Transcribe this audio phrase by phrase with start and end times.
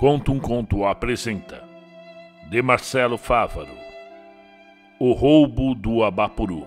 [0.00, 1.62] Conto um Conto apresenta.
[2.48, 3.76] De Marcelo Fávaro.
[4.98, 6.66] O Roubo do Abapuru.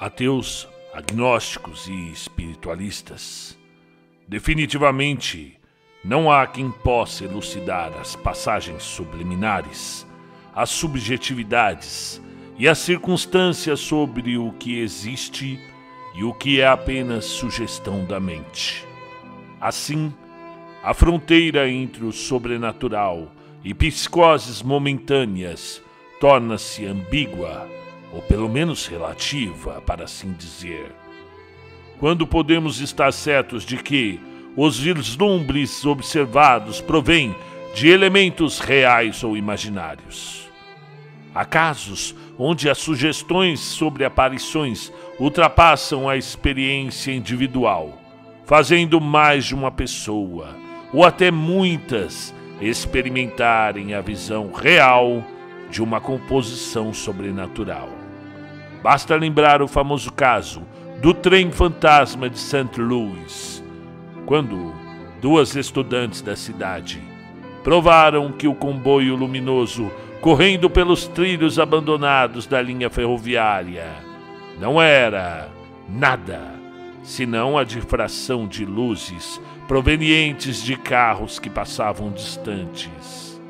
[0.00, 3.56] Ateus, agnósticos e espiritualistas.
[4.26, 5.56] Definitivamente
[6.04, 10.04] não há quem possa elucidar as passagens subliminares,
[10.52, 12.20] as subjetividades
[12.58, 15.60] e as circunstâncias sobre o que existe
[16.14, 18.86] e o que é apenas sugestão da mente.
[19.60, 20.12] Assim,
[20.82, 23.30] a fronteira entre o sobrenatural
[23.64, 25.80] e psicoses momentâneas
[26.20, 27.68] torna-se ambígua,
[28.12, 30.92] ou pelo menos relativa, para assim dizer.
[31.98, 34.20] Quando podemos estar certos de que
[34.56, 37.34] os vislumbres observados provêm
[37.74, 40.51] de elementos reais ou imaginários?
[41.34, 47.98] Há casos onde as sugestões sobre aparições ultrapassam a experiência individual,
[48.44, 50.54] fazendo mais de uma pessoa,
[50.92, 55.24] ou até muitas, experimentarem a visão real
[55.70, 57.88] de uma composição sobrenatural.
[58.82, 60.62] Basta lembrar o famoso caso
[61.00, 62.78] do trem fantasma de St.
[62.78, 63.64] Louis,
[64.26, 64.74] quando
[65.20, 67.00] duas estudantes da cidade
[67.64, 69.90] provaram que o comboio luminoso
[70.22, 73.92] correndo pelos trilhos abandonados da linha ferroviária.
[74.60, 75.50] Não era
[75.88, 76.40] nada
[77.02, 83.42] senão a difração de luzes provenientes de carros que passavam distantes.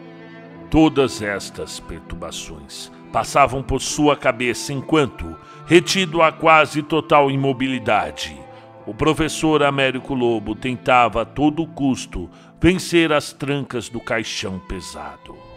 [0.71, 5.37] Todas estas perturbações passavam por sua cabeça enquanto,
[5.67, 8.35] retido a quase total imobilidade,
[8.87, 15.52] o professor Américo Lobo tentava a todo custo vencer as trancas do caixão pesado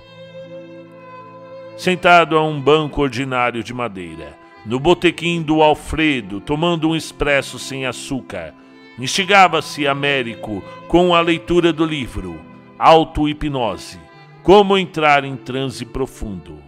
[1.77, 7.85] sentado a um banco ordinário de madeira, no botequim do Alfredo, tomando um expresso sem
[7.85, 8.53] açúcar.
[8.97, 12.39] Instigava-se Américo com a leitura do livro
[12.79, 13.99] Auto-hipnose
[14.41, 16.59] Como entrar em transe profundo.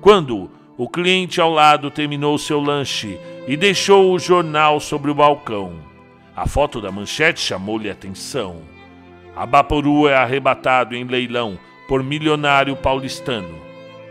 [0.00, 5.74] Quando o cliente ao lado terminou seu lanche e deixou o jornal sobre o balcão.
[6.34, 8.62] A foto da manchete chamou-lhe atenção.
[9.34, 11.58] Abaporu é arrebatado em leilão
[11.88, 13.65] por milionário paulistano.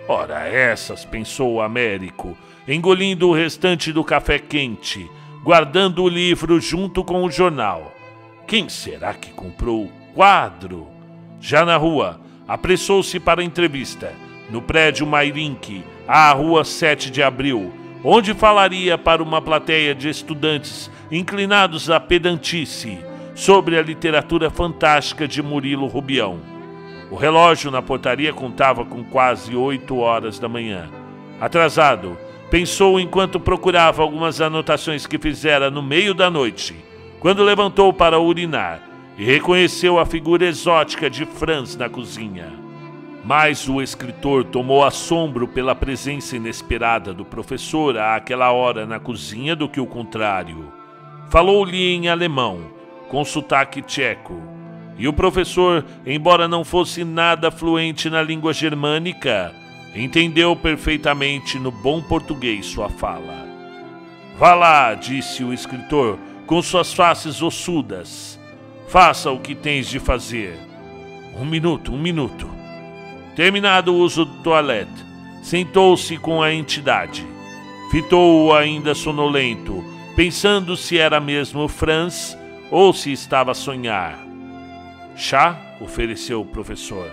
[0.07, 5.09] Ora essas, pensou Américo, engolindo o restante do café quente,
[5.43, 7.91] guardando o livro junto com o jornal.
[8.45, 10.87] Quem será que comprou o quadro?
[11.41, 14.13] Já na rua, apressou-se para a entrevista,
[14.51, 17.73] no prédio Mairink, à rua 7 de abril,
[18.03, 22.99] onde falaria para uma plateia de estudantes inclinados à pedantice
[23.33, 26.54] sobre a literatura fantástica de Murilo Rubião.
[27.11, 30.89] O relógio na portaria contava com quase oito horas da manhã.
[31.39, 32.17] Atrasado,
[32.49, 36.75] pensou enquanto procurava algumas anotações que fizera no meio da noite,
[37.19, 38.81] quando levantou para urinar
[39.17, 42.51] e reconheceu a figura exótica de Franz na cozinha.
[43.23, 49.69] Mas o escritor tomou assombro pela presença inesperada do professor àquela hora na cozinha do
[49.69, 50.71] que o contrário.
[51.29, 52.61] Falou-lhe em alemão,
[53.09, 54.54] com sotaque tcheco
[54.97, 59.53] e o professor, embora não fosse nada fluente na língua germânica,
[59.93, 63.45] entendeu perfeitamente no bom português sua fala.
[64.37, 68.39] Vá lá, disse o escritor, com suas faces ossudas.
[68.87, 70.57] Faça o que tens de fazer.
[71.37, 72.49] Um minuto, um minuto.
[73.35, 75.05] Terminado o uso do toalete,
[75.41, 77.25] sentou-se com a entidade.
[77.91, 79.83] Fitou-o ainda sonolento,
[80.15, 82.37] pensando se era mesmo Franz
[82.71, 84.24] ou se estava a sonhar.
[85.15, 85.57] Chá?
[85.79, 87.11] ofereceu o professor.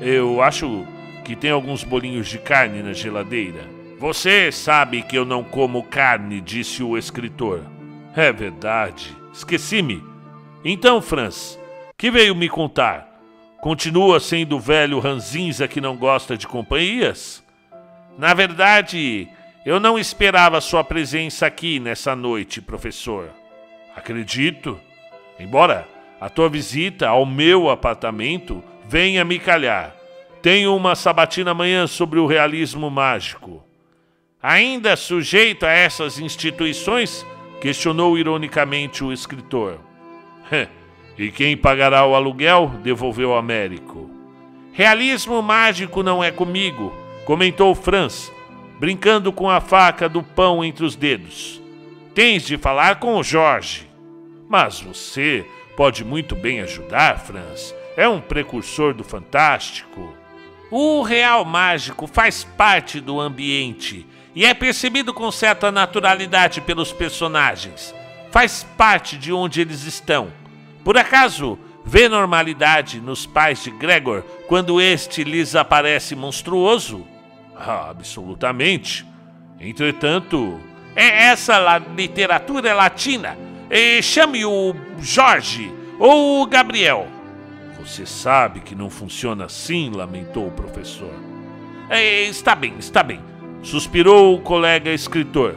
[0.00, 0.86] Eu acho
[1.24, 3.64] que tem alguns bolinhos de carne na geladeira.
[3.98, 7.62] Você sabe que eu não como carne, disse o escritor.
[8.16, 9.16] É verdade.
[9.32, 10.02] Esqueci-me.
[10.64, 11.58] Então, Franz,
[11.96, 13.08] que veio me contar?
[13.60, 17.44] Continua sendo o velho ranzinza que não gosta de companhias?
[18.18, 19.28] Na verdade,
[19.64, 23.30] eu não esperava sua presença aqui nessa noite, professor.
[23.94, 24.80] Acredito.
[25.38, 25.86] Embora
[26.20, 29.96] a tua visita ao meu apartamento venha me calhar.
[30.42, 33.64] Tenho uma sabatina amanhã sobre o realismo mágico.
[34.42, 37.26] Ainda sujeito a essas instituições?
[37.60, 39.78] questionou ironicamente o escritor.
[41.18, 42.72] e quem pagará o aluguel?
[42.82, 44.10] devolveu Américo.
[44.72, 46.92] Realismo mágico não é comigo,
[47.26, 48.32] comentou Franz,
[48.78, 51.60] brincando com a faca do pão entre os dedos.
[52.14, 53.88] Tens de falar com o Jorge.
[54.48, 55.46] Mas você
[55.80, 57.74] pode muito bem ajudar, Franz.
[57.96, 60.14] É um precursor do fantástico.
[60.70, 67.94] O real mágico faz parte do ambiente e é percebido com certa naturalidade pelos personagens.
[68.30, 70.30] faz parte de onde eles estão.
[70.84, 77.06] Por acaso, vê normalidade nos pais de Gregor quando este lhes aparece monstruoso?
[77.56, 79.06] Ah, absolutamente.
[79.58, 80.60] Entretanto,
[80.94, 83.49] é essa literatura latina.
[84.02, 87.06] Chame o Jorge ou o Gabriel.
[87.78, 91.12] Você sabe que não funciona assim, lamentou o professor.
[91.88, 93.20] É, está bem, está bem,
[93.62, 95.56] suspirou o colega escritor.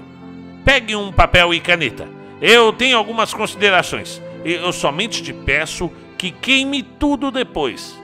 [0.64, 2.08] Pegue um papel e caneta.
[2.42, 4.22] Eu tenho algumas considerações.
[4.44, 8.02] Eu somente te peço que queime tudo depois.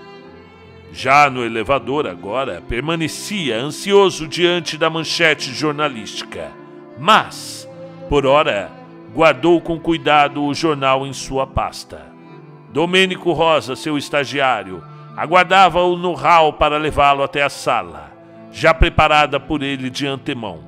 [0.92, 6.52] Já no elevador, agora, permanecia ansioso diante da manchete jornalística.
[6.98, 7.68] Mas,
[8.10, 8.72] por ora,
[9.14, 12.06] guardou com cuidado o jornal em sua pasta.
[12.72, 14.84] Domênico Rosa, seu estagiário,
[15.18, 18.12] aguardava-o no hall para levá-lo até a sala,
[18.52, 20.64] já preparada por ele de antemão.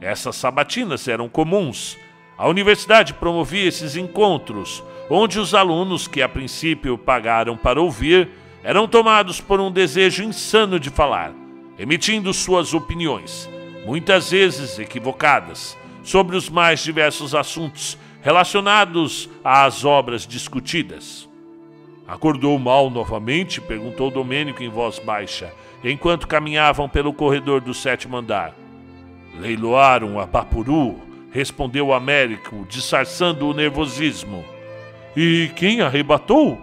[0.00, 1.98] Essas sabatinas eram comuns.
[2.38, 8.30] A universidade promovia esses encontros, onde os alunos que a princípio pagaram para ouvir
[8.64, 11.32] eram tomados por um desejo insano de falar,
[11.78, 13.50] emitindo suas opiniões,
[13.84, 21.28] muitas vezes equivocadas, sobre os mais diversos assuntos relacionados às obras discutidas.
[22.06, 23.60] Acordou mal novamente?
[23.60, 25.52] perguntou Domênico em voz baixa,
[25.82, 28.54] enquanto caminhavam pelo corredor do sétimo andar.
[29.38, 31.00] Leiloaram a Bapuru,
[31.32, 34.44] respondeu Américo, disfarçando o nervosismo.
[35.16, 36.60] E quem arrebatou?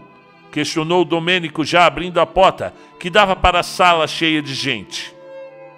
[0.51, 5.13] questionou Domênico, já abrindo a porta, que dava para a sala cheia de gente.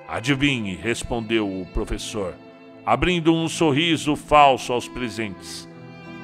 [0.08, 2.34] Adivinhe, respondeu o professor,
[2.86, 5.68] abrindo um sorriso falso aos presentes.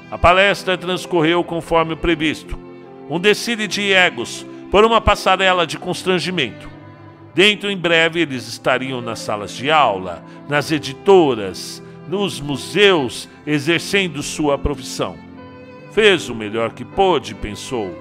[0.09, 2.67] A palestra transcorreu conforme o previsto
[3.09, 6.69] um desfile de egos por uma passarela de constrangimento.
[7.33, 14.57] Dentro em breve eles estariam nas salas de aula, nas editoras, nos museus, exercendo sua
[14.57, 15.15] profissão.
[15.91, 17.95] Fez o melhor que pôde, pensou.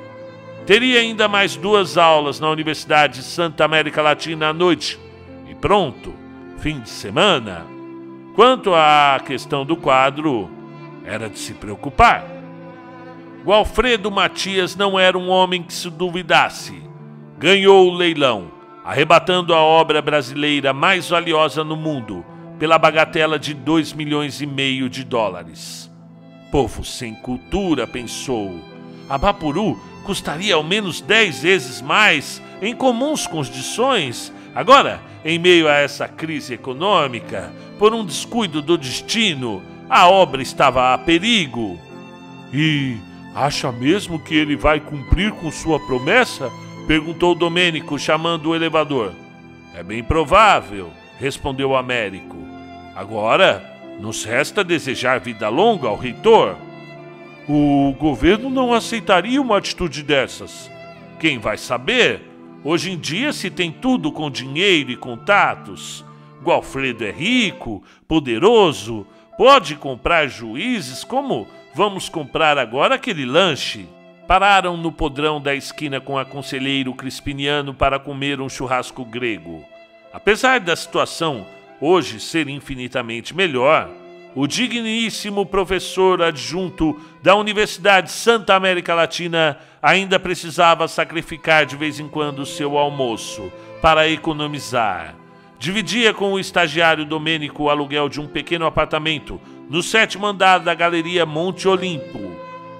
[0.65, 4.99] Teria ainda mais duas aulas na Universidade de Santa América Latina à noite.
[5.49, 6.13] E pronto,
[6.59, 7.76] fim de semana.
[8.37, 10.51] Quanto à questão do quadro,
[11.03, 12.23] era de se preocupar.
[13.47, 16.83] O Alfredo Matias não era um homem que se duvidasse.
[17.39, 18.51] Ganhou o leilão,
[18.85, 22.23] arrebatando a obra brasileira mais valiosa no mundo
[22.59, 25.91] pela bagatela de 2 milhões e meio de dólares.
[26.53, 28.61] Povo sem cultura, pensou.
[29.09, 34.31] A Bapuru custaria ao menos 10 vezes mais em comuns condições.
[34.57, 40.93] Agora, em meio a essa crise econômica, por um descuido do destino, a obra estava
[40.93, 41.79] a perigo.
[42.53, 42.97] E
[43.37, 46.51] Acha mesmo que ele vai cumprir com sua promessa?
[46.87, 49.13] perguntou Domênico, chamando o elevador.
[49.75, 52.35] É bem provável, respondeu Américo.
[52.95, 53.63] Agora,
[54.01, 56.57] nos resta desejar vida longa ao reitor.
[57.47, 60.71] O governo não aceitaria uma atitude dessas.
[61.21, 62.26] Quem vai saber?
[62.69, 66.05] Hoje em dia se tem tudo com dinheiro e contatos.
[66.43, 69.07] Gualfredo é rico, poderoso,
[69.39, 71.47] pode comprar juízes como
[71.77, 73.87] Vamos comprar agora aquele lanche.
[74.27, 79.65] Pararam no podrão da esquina com a conselheiro Crispiniano para comer um churrasco grego.
[80.13, 81.47] Apesar da situação
[81.81, 83.89] hoje ser infinitamente melhor,
[84.35, 92.09] o digníssimo professor adjunto da Universidade Santa América Latina ainda precisava sacrificar de vez em
[92.09, 95.15] quando seu almoço para economizar.
[95.61, 99.41] Dividia com o estagiário Domênico o aluguel de um pequeno apartamento
[99.71, 102.33] no sétimo andar da Galeria Monte Olimpo,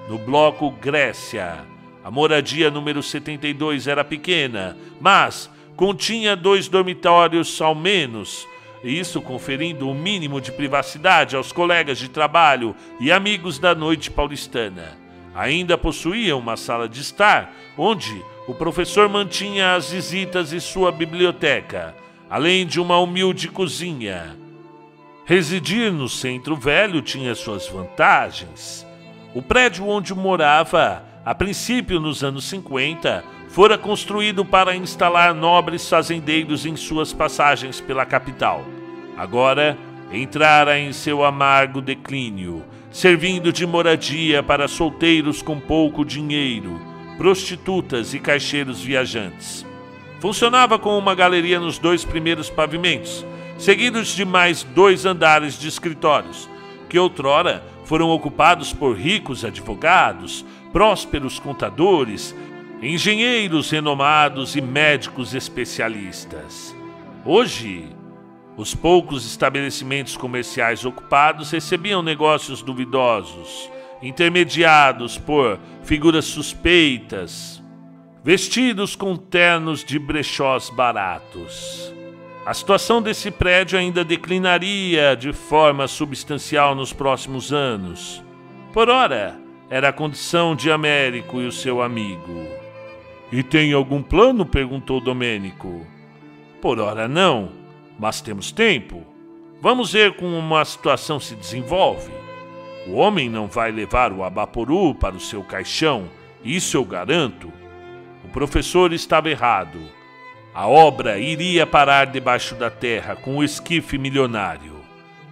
[0.09, 1.59] no bloco Grécia.
[2.03, 8.45] A moradia número 72 era pequena, mas continha dois dormitórios ao menos,
[8.83, 14.11] isso conferindo o um mínimo de privacidade aos colegas de trabalho e amigos da noite
[14.11, 15.06] paulistana.
[15.37, 21.95] Ainda possuía uma sala de estar, onde o professor mantinha as visitas e sua biblioteca,
[22.27, 24.35] além de uma humilde cozinha.
[25.25, 28.83] Residir no centro velho tinha suas vantagens.
[29.35, 36.65] O prédio onde morava, a princípio nos anos 50, fora construído para instalar nobres fazendeiros
[36.65, 38.65] em suas passagens pela capital.
[39.15, 39.77] Agora,
[40.11, 46.79] entrara em seu amargo declínio, servindo de moradia para solteiros com pouco dinheiro,
[47.17, 49.65] prostitutas e caixeiros viajantes.
[50.19, 53.25] Funcionava com uma galeria nos dois primeiros pavimentos
[53.57, 56.49] seguidos de mais dois andares de escritórios,
[56.87, 62.35] que outrora foram ocupados por ricos advogados, prósperos contadores,
[62.81, 66.75] engenheiros renomados e médicos especialistas.
[67.25, 67.85] Hoje,
[68.57, 73.69] os poucos estabelecimentos comerciais ocupados recebiam negócios duvidosos,
[74.01, 77.63] intermediados por figuras suspeitas,
[78.23, 81.93] vestidos com ternos de brechós baratos.
[82.47, 88.23] A situação desse prédio ainda declinaria de forma substancial nos próximos anos.
[88.73, 92.47] Por ora, era a condição de Américo e o seu amigo.
[93.31, 94.45] E tem algum plano?
[94.45, 95.85] perguntou Domênico.
[96.61, 97.66] Por ora não,
[97.99, 99.05] mas temos tempo.
[99.61, 102.11] Vamos ver como a situação se desenvolve.
[102.87, 106.07] O homem não vai levar o Abaporu para o seu caixão,
[106.43, 107.51] isso eu garanto.
[108.23, 109.79] O professor estava errado.
[110.53, 114.77] A obra iria parar debaixo da terra com o esquife milionário.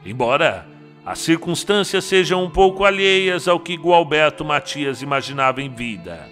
[0.05, 0.67] Embora
[1.05, 6.27] as circunstâncias sejam um pouco alheias ao que Gualberto Matias imaginava em vida.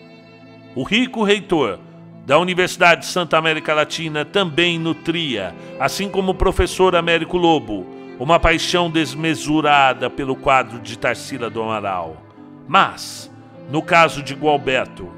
[0.76, 1.80] O rico reitor
[2.26, 7.86] da Universidade de Santa América Latina também nutria, assim como o professor Américo Lobo,
[8.18, 12.16] uma paixão desmesurada pelo quadro de Tarsila do Amaral.
[12.66, 13.30] Mas,
[13.70, 15.12] no caso de Gualberto,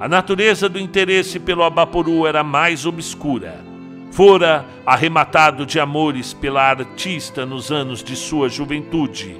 [0.00, 3.62] a natureza do interesse pelo Abaporu era mais obscura.
[4.10, 9.38] Fora arrematado de amores pela artista nos anos de sua juventude,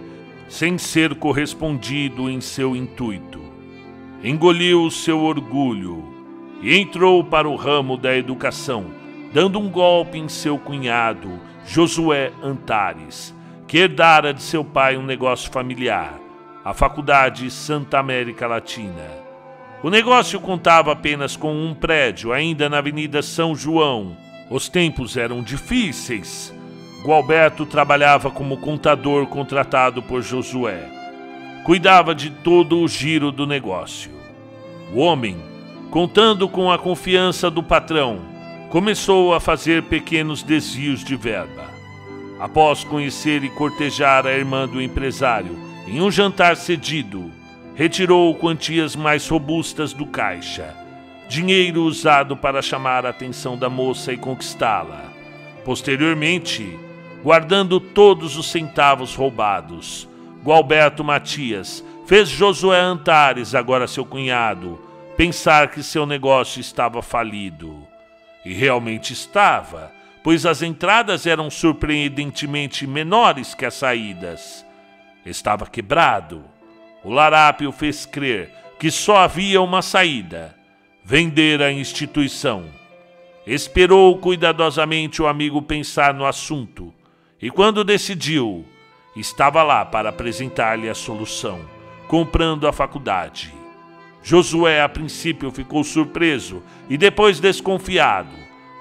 [0.49, 3.41] sem ser correspondido em seu intuito.
[4.23, 6.16] Engoliu seu orgulho
[6.61, 8.87] e entrou para o ramo da educação,
[9.33, 13.35] dando um golpe em seu cunhado, Josué Antares,
[13.67, 16.19] que herdara de seu pai um negócio familiar,
[16.65, 19.27] a Faculdade Santa América Latina.
[19.83, 24.17] O negócio contava apenas com um prédio, ainda na Avenida São João.
[24.51, 26.53] Os tempos eram difíceis.
[27.05, 30.91] Gualberto trabalhava como contador contratado por Josué.
[31.65, 34.11] Cuidava de todo o giro do negócio.
[34.93, 35.37] O homem
[35.97, 38.21] contando com a confiança do patrão,
[38.69, 41.71] começou a fazer pequenos desvios de verba.
[42.38, 47.33] Após conhecer e cortejar a irmã do empresário em um jantar cedido,
[47.75, 50.76] retirou quantias mais robustas do caixa,
[51.31, 55.05] dinheiro usado para chamar a atenção da moça e conquistá-la.
[55.65, 56.79] Posteriormente,
[57.23, 60.07] guardando todos os centavos roubados,
[60.45, 64.85] Gualberto Matias fez Josué Antares, agora seu cunhado,
[65.17, 67.87] pensar que seu negócio estava falido.
[68.45, 69.93] E realmente estava,
[70.23, 74.65] pois as entradas eram surpreendentemente menores que as saídas.
[75.25, 76.45] Estava quebrado.
[77.03, 80.55] O larápio fez crer que só havia uma saída:
[81.03, 82.65] vender a instituição.
[83.47, 86.93] Esperou cuidadosamente o amigo pensar no assunto
[87.41, 88.65] e, quando decidiu,
[89.15, 91.61] estava lá para apresentar-lhe a solução,
[92.09, 93.56] comprando a faculdade.
[94.26, 98.35] Josué a princípio ficou surpreso e depois desconfiado,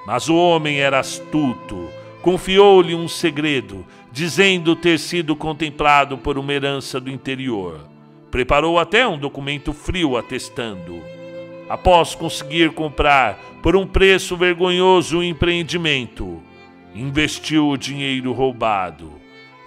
[0.03, 1.87] mas o homem era astuto.
[2.23, 7.87] Confiou-lhe um segredo, dizendo ter sido contemplado por uma herança do interior.
[8.31, 10.99] Preparou até um documento frio atestando.
[11.69, 16.41] Após conseguir comprar por um preço vergonhoso o empreendimento,
[16.95, 19.13] investiu o dinheiro roubado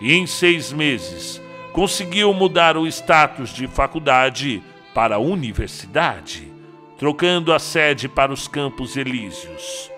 [0.01, 1.41] e, em seis meses,
[1.73, 4.61] conseguiu mudar o status de faculdade
[4.99, 6.53] para a universidade,
[6.99, 9.89] trocando a sede para os Campos Elíseos.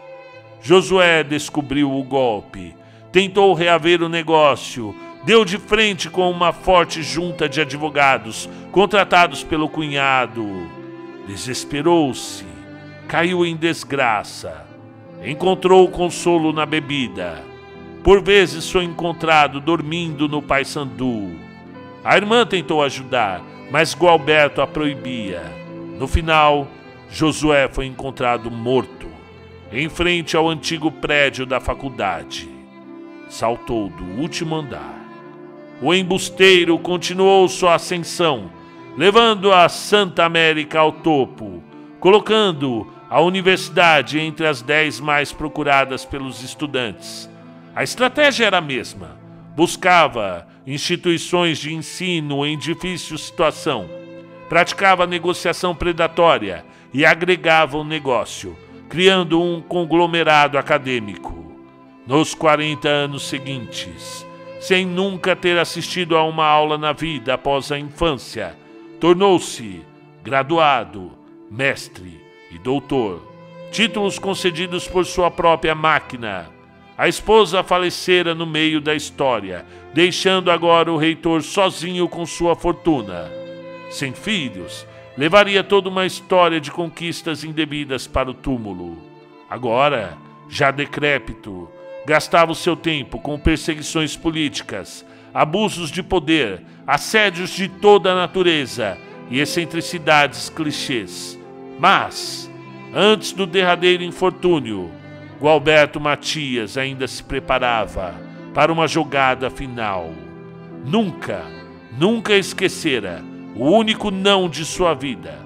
[0.61, 2.76] Josué descobriu o golpe,
[3.11, 9.71] tentou reaver o negócio, deu de frente com uma forte junta de advogados contratados pelo
[9.71, 10.47] cunhado.
[11.26, 12.45] Desesperou-se,
[13.09, 14.66] caiu em desgraça,
[15.25, 17.42] encontrou consolo na bebida.
[18.04, 21.30] Por vezes foi encontrado dormindo no Paysandu.
[22.04, 23.40] A irmã tentou ajudar,
[23.71, 25.43] mas Gualberto a proibia.
[25.99, 26.67] No final,
[27.09, 29.07] Josué foi encontrado morto,
[29.73, 32.49] em frente ao antigo prédio da faculdade.
[33.29, 34.99] Saltou do último andar.
[35.81, 38.50] O embusteiro continuou sua ascensão,
[38.97, 41.62] levando a Santa América ao topo,
[42.00, 47.31] colocando a universidade entre as dez mais procuradas pelos estudantes.
[47.75, 49.20] A estratégia era a mesma:
[49.54, 53.88] buscava instituições de ensino em difícil situação,
[54.49, 58.57] praticava negociação predatória e agregava o negócio,
[58.88, 61.52] criando um conglomerado acadêmico.
[62.07, 64.26] Nos 40 anos seguintes,
[64.61, 68.57] sem nunca ter assistido a uma aula na vida após a infância,
[68.99, 69.83] tornou-se
[70.23, 71.12] graduado,
[71.50, 73.30] mestre e doutor,
[73.71, 76.60] títulos concedidos por sua própria máquina
[77.00, 79.64] a esposa falecera no meio da história,
[79.95, 83.33] deixando agora o reitor sozinho com sua fortuna.
[83.88, 88.99] Sem filhos, levaria toda uma história de conquistas indevidas para o túmulo.
[89.49, 91.71] Agora, já decrépito,
[92.04, 95.02] gastava o seu tempo com perseguições políticas,
[95.33, 98.99] abusos de poder, assédios de toda a natureza
[99.30, 101.40] e excentricidades clichês.
[101.78, 102.50] Mas,
[102.95, 105.00] antes do derradeiro infortúnio,
[105.40, 108.14] Gualberto Matias ainda se preparava
[108.52, 110.11] para uma jogada final.
[110.85, 111.42] Nunca,
[111.99, 113.25] nunca esquecera
[113.56, 115.38] o único não de sua vida,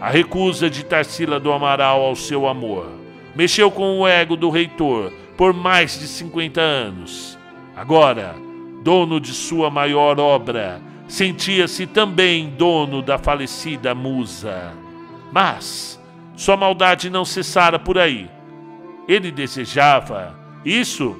[0.00, 2.90] a recusa de Tarsila do Amaral ao seu amor.
[3.36, 7.38] Mexeu com o ego do reitor por mais de 50 anos.
[7.76, 8.34] Agora,
[8.82, 14.72] dono de sua maior obra, sentia-se também dono da falecida musa.
[15.30, 16.02] Mas
[16.34, 18.28] sua maldade não cessara por aí.
[19.08, 20.34] Ele desejava,
[20.64, 21.16] isso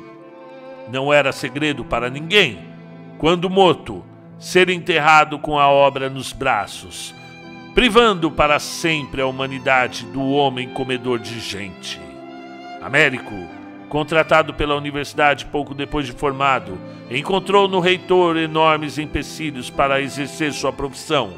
[0.90, 2.58] não era segredo para ninguém,
[3.18, 4.04] quando morto,
[4.38, 7.14] ser enterrado com a obra nos braços,
[7.74, 12.00] privando para sempre a humanidade do homem comedor de gente.
[12.82, 13.34] Américo,
[13.88, 16.78] contratado pela universidade pouco depois de formado,
[17.10, 21.32] encontrou no reitor enormes empecilhos para exercer sua profissão.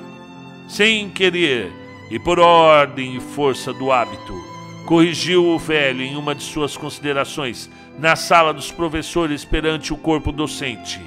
[0.66, 1.72] Sem querer
[2.10, 4.47] e por ordem e força do hábito,
[4.88, 10.32] corrigiu o velho em uma de suas considerações na sala dos professores perante o corpo
[10.32, 10.98] docente.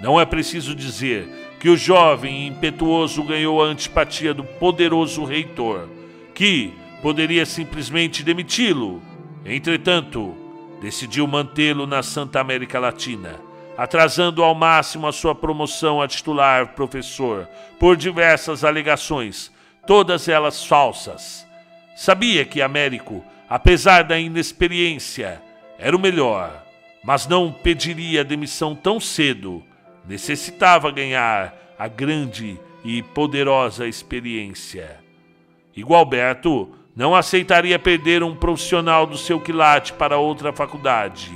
[0.00, 5.88] Não é preciso dizer que o jovem e impetuoso ganhou a antipatia do poderoso reitor,
[6.32, 6.72] que
[7.02, 9.02] poderia simplesmente demiti-lo.
[9.44, 10.36] Entretanto,
[10.80, 13.40] decidiu mantê-lo na Santa América Latina
[13.76, 17.48] atrasando ao máximo a sua promoção a titular professor,
[17.78, 19.52] por diversas alegações,
[19.86, 21.47] todas elas falsas.
[22.00, 25.42] Sabia que Américo, apesar da inexperiência,
[25.76, 26.64] era o melhor,
[27.02, 29.64] mas não pediria demissão tão cedo.
[30.06, 35.00] Necessitava ganhar a grande e poderosa experiência.
[35.74, 41.32] Igualberto não aceitaria perder um profissional do seu quilate para outra faculdade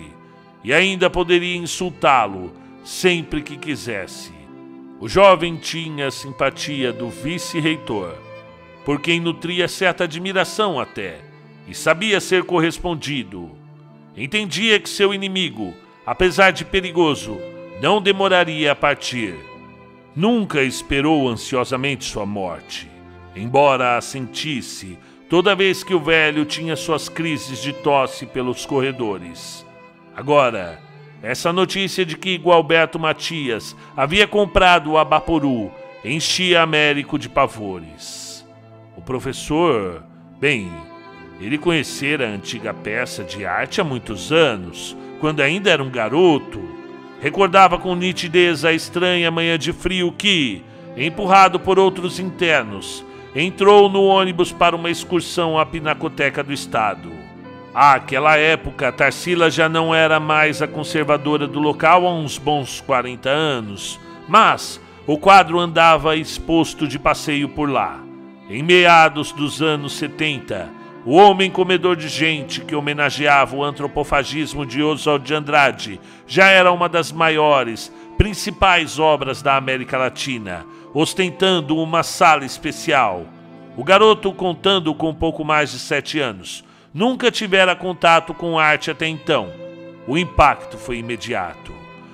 [0.63, 2.53] e ainda poderia insultá-lo
[2.85, 4.31] sempre que quisesse.
[5.01, 8.15] O jovem tinha a simpatia do vice-reitor,
[8.85, 11.21] por quem nutria certa admiração até,
[11.67, 13.51] e sabia ser correspondido.
[14.17, 17.39] Entendia que seu inimigo, apesar de perigoso,
[17.81, 19.35] não demoraria a partir.
[20.15, 22.91] Nunca esperou ansiosamente sua morte,
[23.35, 29.65] embora a sentisse toda vez que o velho tinha suas crises de tosse pelos corredores.
[30.15, 30.79] Agora,
[31.23, 35.73] essa notícia de que Gualberto Matias havia comprado o Abaporu
[36.05, 38.32] enchia Américo de pavores.
[38.97, 40.03] O professor,
[40.39, 40.71] bem,
[41.41, 46.61] ele conhecera a antiga peça de arte há muitos anos, quando ainda era um garoto.
[47.21, 50.63] Recordava com nitidez a estranha manhã de frio que,
[50.97, 57.11] empurrado por outros internos, entrou no ônibus para uma excursão à Pinacoteca do Estado.
[57.75, 63.31] Àquela época, Tarsila já não era mais a conservadora do local há uns bons 40
[63.31, 68.12] anos, mas o quadro andava exposto de passeio por lá.
[68.53, 70.69] Em meados dos anos 70,
[71.07, 76.71] o homem comedor de gente que homenageava o antropofagismo de Oswald de Andrade já era
[76.71, 83.25] uma das maiores, principais obras da América Latina, ostentando uma sala especial.
[83.75, 86.63] O garoto, contando com pouco mais de sete anos,
[86.93, 89.51] nunca tivera contato com arte até então.
[90.07, 91.73] O impacto foi imediato,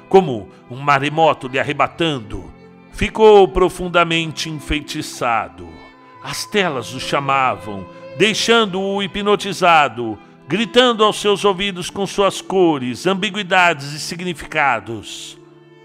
[0.09, 2.45] como um maremoto lhe arrebatando.
[2.93, 5.78] Ficou profundamente enfeitiçado.
[6.23, 14.01] As telas o chamavam, deixando-o hipnotizado, gritando aos seus ouvidos com suas cores, ambiguidades e
[14.01, 15.39] significados.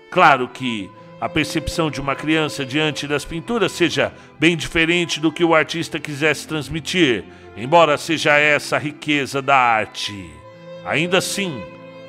[0.10, 5.44] Claro que a percepção de uma criança diante das pinturas seja bem diferente do que
[5.44, 7.24] o artista quisesse transmitir,
[7.56, 10.30] embora seja essa a riqueza da arte.
[10.86, 11.64] Ainda assim,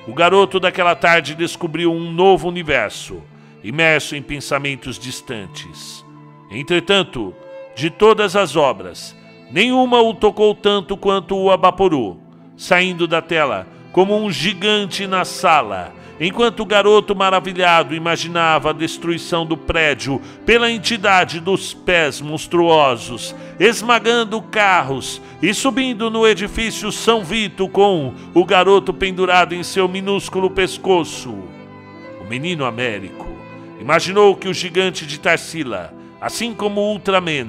[0.07, 3.23] o garoto daquela tarde descobriu um novo universo,
[3.63, 6.05] imerso em pensamentos distantes.
[6.51, 7.35] Entretanto,
[7.75, 9.17] de todas as obras,
[9.51, 12.19] nenhuma o tocou tanto quanto o Abaporu,
[12.57, 19.45] saindo da tela como um gigante na sala enquanto o garoto maravilhado imaginava a destruição
[19.45, 27.69] do prédio pela entidade dos pés monstruosos, esmagando carros e subindo no edifício São Vito
[27.69, 31.35] com o garoto pendurado em seu minúsculo pescoço.
[32.21, 33.27] O menino Américo
[33.81, 35.93] imaginou que o gigante de Tarsila,
[36.25, 37.49] assim como Ultraman,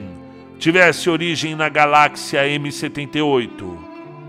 [0.59, 3.77] tivesse origem na galáxia M78.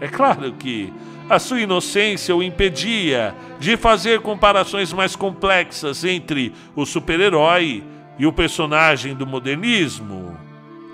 [0.01, 0.93] É claro que
[1.29, 7.83] a sua inocência o impedia de fazer comparações mais complexas entre o super-herói
[8.17, 10.39] e o personagem do modernismo.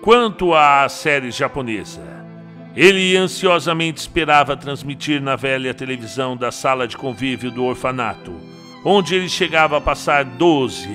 [0.01, 2.25] Quanto à série japonesa,
[2.75, 8.33] ele ansiosamente esperava transmitir na velha televisão da sala de convívio do orfanato
[8.85, 10.89] onde ele chegava a passar 12,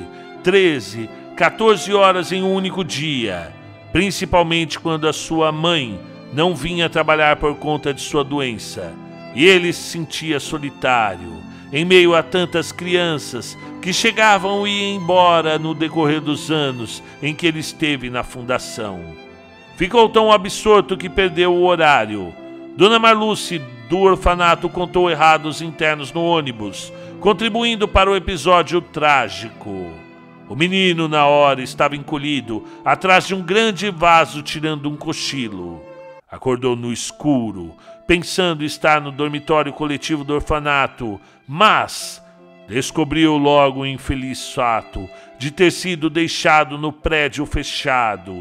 [0.44, 3.54] 13, 14 horas em um único dia,
[3.94, 6.00] principalmente quando a sua mãe
[6.34, 8.92] não vinha trabalhar por conta de sua doença,
[9.36, 11.32] e ele se sentia solitário,
[11.72, 17.36] em meio a tantas crianças que chegavam e iam embora no decorrer dos anos em
[17.36, 19.00] que ele esteve na fundação.
[19.76, 22.34] Ficou tão absorto que perdeu o horário.
[22.76, 30.07] Dona Marluce, do orfanato, contou errados internos no ônibus, contribuindo para o episódio trágico.
[30.50, 35.84] O menino, na hora, estava encolhido atrás de um grande vaso tirando um cochilo.
[36.32, 42.24] Acordou no escuro, pensando estar no dormitório coletivo do orfanato, mas
[42.66, 48.34] descobriu logo o infeliz fato de ter sido deixado no prédio fechado.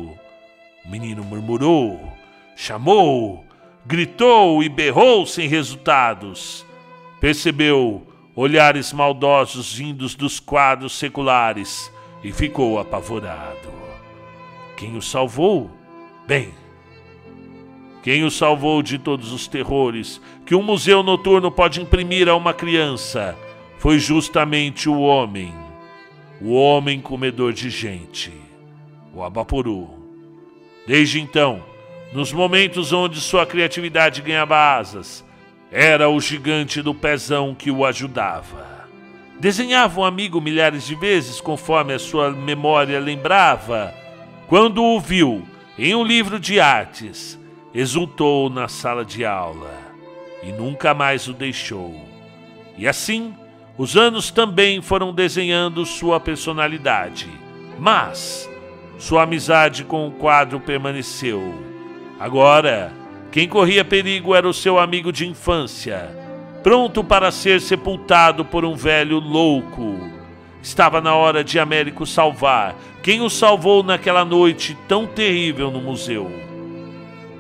[0.85, 2.13] O menino murmurou,
[2.55, 3.45] chamou,
[3.85, 6.65] gritou e berrou sem resultados.
[7.21, 11.91] Percebeu olhares maldosos vindos dos quadros seculares
[12.27, 13.71] e ficou apavorado.
[14.77, 15.71] Quem o salvou?
[16.27, 16.53] Bem,
[18.03, 22.53] quem o salvou de todos os terrores que um museu noturno pode imprimir a uma
[22.53, 23.39] criança
[23.79, 25.55] foi justamente o homem,
[26.41, 28.33] o homem comedor de gente,
[29.15, 29.89] o Abaporu.
[30.85, 31.63] Desde então,
[32.13, 35.25] nos momentos onde sua criatividade ganhava asas,
[35.71, 38.76] era o gigante do pezão que o ajudava.
[39.39, 43.93] Desenhava um amigo milhares de vezes conforme a sua memória lembrava.
[44.49, 45.47] Quando o viu
[45.79, 47.39] em um livro de artes,
[47.75, 49.75] exultou na sala de aula
[50.43, 52.09] e nunca mais o deixou.
[52.79, 53.35] E assim,
[53.77, 57.29] os anos também foram desenhando sua personalidade,
[57.79, 58.49] mas
[58.99, 61.55] sua amizade com o quadro permaneceu.
[62.19, 62.91] Agora,
[63.31, 66.09] quem corria perigo era o seu amigo de infância,
[66.67, 70.01] pronto para ser sepultado por um velho louco.
[70.61, 72.75] Estava na hora de Américo salvar
[73.05, 76.29] quem o salvou naquela noite tão terrível no museu.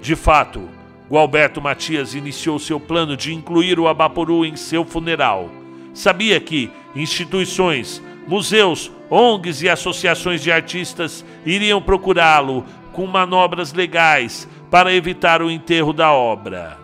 [0.01, 0.69] De fato,
[1.11, 5.51] Gualberto Matias iniciou seu plano de incluir o Abaporu em seu funeral.
[5.93, 14.95] Sabia que instituições, museus, ONGs e associações de artistas iriam procurá-lo com manobras legais para
[14.95, 16.79] evitar o enterro da obra.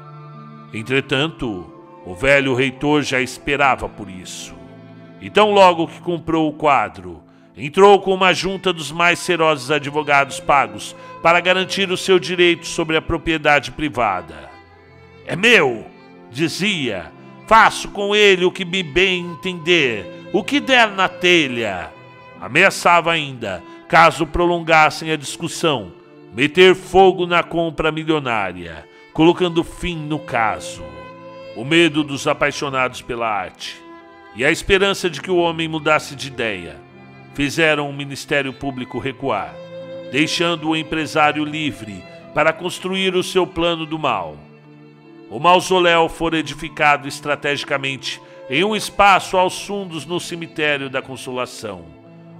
[0.74, 1.71] Entretanto,
[2.04, 4.54] o velho reitor já esperava por isso.
[5.20, 7.22] Então, logo que comprou o quadro,
[7.56, 12.96] entrou com uma junta dos mais ferozes advogados pagos para garantir o seu direito sobre
[12.96, 14.50] a propriedade privada.
[15.24, 15.86] É meu,
[16.30, 17.12] dizia,
[17.46, 21.90] faço com ele o que me bem entender, o que der na telha.
[22.40, 25.92] Ameaçava ainda, caso prolongassem a discussão,
[26.34, 30.82] meter fogo na compra milionária, colocando fim no caso.
[31.54, 33.80] O medo dos apaixonados pela arte
[34.34, 36.76] e a esperança de que o homem mudasse de ideia
[37.34, 39.54] fizeram o Ministério Público recuar,
[40.10, 42.02] deixando o empresário livre
[42.34, 44.38] para construir o seu plano do mal.
[45.30, 51.84] O mausoléu foi edificado estrategicamente em um espaço aos fundos no cemitério da Consolação,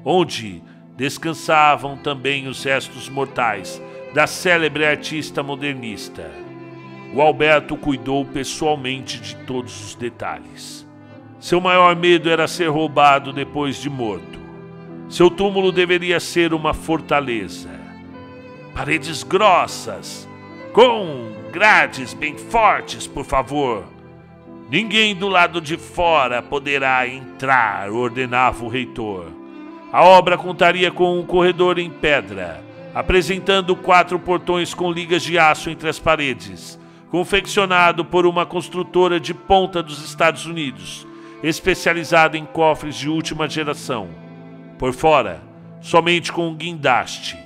[0.04, 0.62] onde
[0.96, 3.80] descansavam também os restos mortais
[4.14, 6.41] da célebre artista modernista.
[7.14, 10.86] O Alberto cuidou pessoalmente de todos os detalhes.
[11.38, 14.40] Seu maior medo era ser roubado depois de morto.
[15.10, 17.68] Seu túmulo deveria ser uma fortaleza.
[18.74, 20.26] Paredes grossas,
[20.72, 23.84] com grades bem fortes, por favor.
[24.70, 29.26] Ninguém do lado de fora poderá entrar, ordenava o reitor.
[29.92, 35.68] A obra contaria com um corredor em pedra, apresentando quatro portões com ligas de aço
[35.68, 36.80] entre as paredes,
[37.12, 41.06] confeccionado por uma construtora de ponta dos Estados Unidos,
[41.42, 44.08] especializada em cofres de última geração.
[44.78, 45.42] Por fora,
[45.82, 47.36] somente com um guindaste.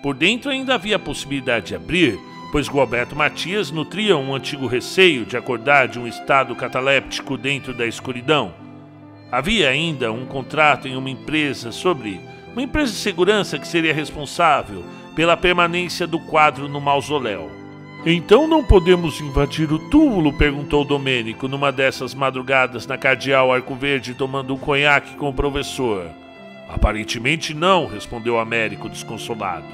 [0.00, 2.16] Por dentro ainda havia a possibilidade de abrir,
[2.52, 7.84] pois Gualberto Matias nutria um antigo receio de acordar de um estado cataléptico dentro da
[7.84, 8.54] escuridão.
[9.32, 12.20] Havia ainda um contrato em uma empresa sobre
[12.52, 14.84] uma empresa de segurança que seria responsável
[15.16, 17.65] pela permanência do quadro no mausoléu.
[18.08, 20.32] Então não podemos invadir o túmulo?
[20.32, 26.08] perguntou Domênico numa dessas madrugadas na Cardeal Arco Verde tomando um conhaque com o professor.
[26.68, 29.66] Aparentemente não, respondeu Américo desconsolado.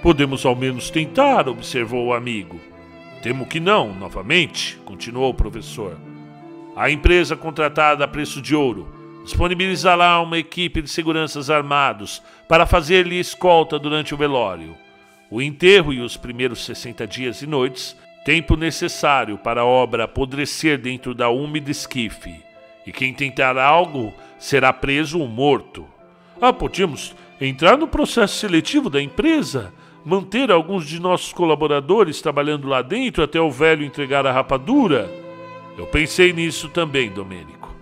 [0.00, 2.60] Podemos ao menos tentar, observou o amigo.
[3.20, 5.98] Temo que não, novamente, continuou o professor.
[6.76, 8.86] A empresa contratada a preço de ouro
[9.24, 14.85] disponibilizará uma equipe de seguranças armados para fazer-lhe escolta durante o velório.
[15.30, 20.78] O enterro e os primeiros 60 dias e noites, tempo necessário para a obra apodrecer
[20.78, 22.44] dentro da úmida esquife,
[22.86, 25.84] E quem tentar algo será preso ou morto.
[26.40, 29.72] Ah, podíamos entrar no processo seletivo da empresa,
[30.04, 35.10] manter alguns de nossos colaboradores trabalhando lá dentro até o velho entregar a rapadura.
[35.76, 37.74] Eu pensei nisso também, Domênico.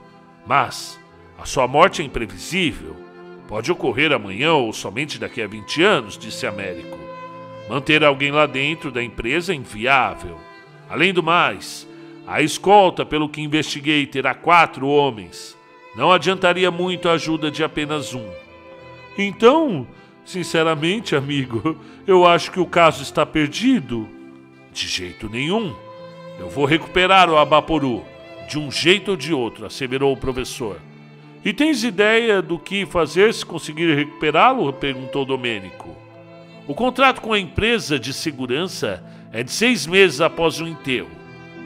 [0.47, 0.99] Mas
[1.39, 2.97] a sua morte é imprevisível.
[3.47, 7.14] Pode ocorrer amanhã ou somente daqui a 20 anos, disse Américo.
[7.69, 10.39] Manter alguém lá dentro da empresa é inviável.
[10.89, 11.89] Além do mais,
[12.27, 15.57] a escolta, pelo que investiguei, terá quatro homens.
[15.97, 18.29] Não adiantaria muito a ajuda de apenas um.
[19.17, 19.87] Então,
[20.25, 24.09] sinceramente, amigo, eu acho que o caso está perdido.
[24.73, 25.75] De jeito nenhum.
[26.39, 28.03] Eu vou recuperar o Abaporu,
[28.49, 30.79] de um jeito ou de outro, asseverou o professor.
[31.45, 34.73] E tens ideia do que fazer se conseguir recuperá-lo?
[34.73, 36.04] perguntou Domênico.
[36.67, 41.11] O contrato com a empresa de segurança é de seis meses após o enterro.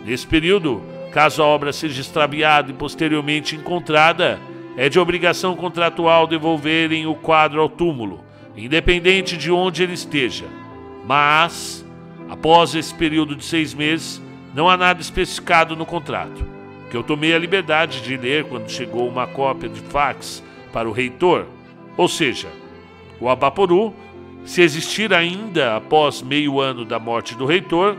[0.05, 0.83] Nesse período,
[1.13, 4.41] caso a obra seja extraviada e posteriormente encontrada,
[4.77, 8.25] é de obrigação contratual devolverem o quadro ao túmulo,
[8.57, 10.47] independente de onde ele esteja.
[11.07, 11.87] Mas,
[12.29, 14.21] após esse período de seis meses,
[14.53, 16.45] não há nada especificado no contrato,
[16.91, 20.93] que eu tomei a liberdade de ler quando chegou uma cópia de fax para o
[20.93, 21.47] reitor.
[21.97, 22.49] Ou seja,
[23.21, 23.95] o Abaporu
[24.49, 27.99] se existir ainda após meio ano da morte do reitor,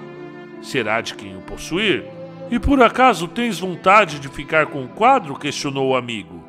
[0.63, 2.03] será de quem o possuir.
[2.49, 5.37] E por acaso tens vontade de ficar com o quadro?
[5.37, 6.43] questionou o amigo.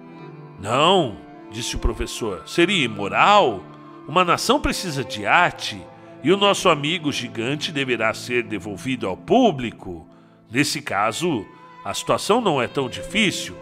[0.59, 1.19] Não,
[1.51, 2.45] disse o professor.
[2.47, 3.63] Seria imoral?
[4.09, 5.79] Uma nação precisa de arte
[6.25, 10.09] e o nosso amigo gigante deverá ser devolvido ao público.
[10.51, 11.45] Nesse caso,
[11.85, 13.55] a situação não é tão difícil.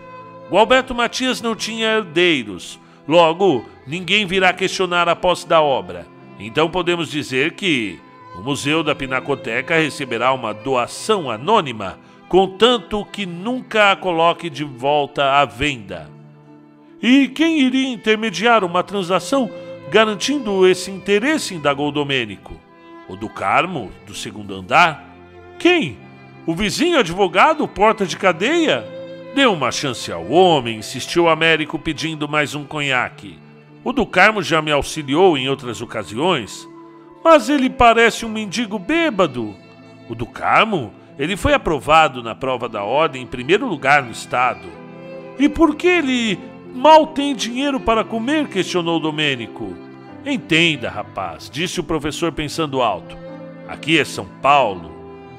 [0.53, 6.07] O Alberto Matias não tinha herdeiros, logo, ninguém virá questionar a posse da obra.
[6.39, 7.99] Então podemos dizer que
[8.39, 11.99] o Museu da Pinacoteca receberá uma doação anônima,
[12.29, 16.09] contanto que nunca a coloque de volta à venda.
[17.03, 19.51] E quem iria intermediar uma transação
[19.91, 21.55] garantindo esse interesse?
[21.55, 22.55] indagou Domênico.
[23.09, 25.17] O do Carmo, do segundo andar?
[25.59, 25.97] Quem?
[26.47, 28.85] O vizinho advogado, porta de cadeia?
[29.35, 33.39] Deu uma chance ao homem, insistiu Américo pedindo mais um conhaque.
[33.85, 36.69] O do Carmo já me auxiliou em outras ocasiões,
[37.25, 39.55] mas ele parece um mendigo bêbado.
[40.09, 44.67] O do Carmo, ele foi aprovado na prova da ordem em primeiro lugar no estado.
[45.39, 46.39] E por que ele
[46.75, 48.49] mal tem dinheiro para comer?
[48.49, 49.77] questionou Domênico.
[50.27, 53.17] Entenda, rapaz, disse o professor pensando alto.
[53.69, 54.91] Aqui é São Paulo.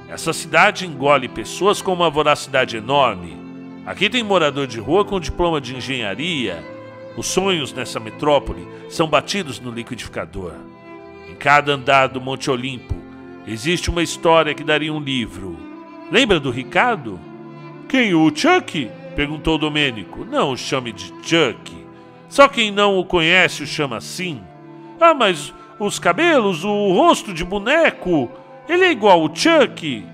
[0.07, 3.37] Essa cidade engole pessoas com uma voracidade enorme.
[3.85, 6.78] Aqui tem morador de rua com diploma de engenharia
[7.17, 10.53] os sonhos nessa metrópole são batidos no liquidificador.
[11.29, 12.95] Em cada andar do Monte Olimpo
[13.47, 15.57] existe uma história que daria um livro.
[16.11, 17.19] Lembra do Ricardo?
[17.87, 18.89] Quem, o Chuck?
[19.15, 20.23] perguntou Domênico.
[20.25, 21.75] Não o chame de Chuck.
[22.29, 24.41] Só quem não o conhece o chama assim.
[24.99, 28.29] Ah, mas os cabelos, o rosto de boneco,
[28.67, 30.05] ele é igual ao Chuck.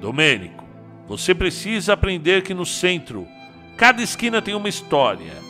[0.00, 0.64] Domênico,
[1.06, 3.26] você precisa aprender que no centro,
[3.76, 5.43] cada esquina tem uma história.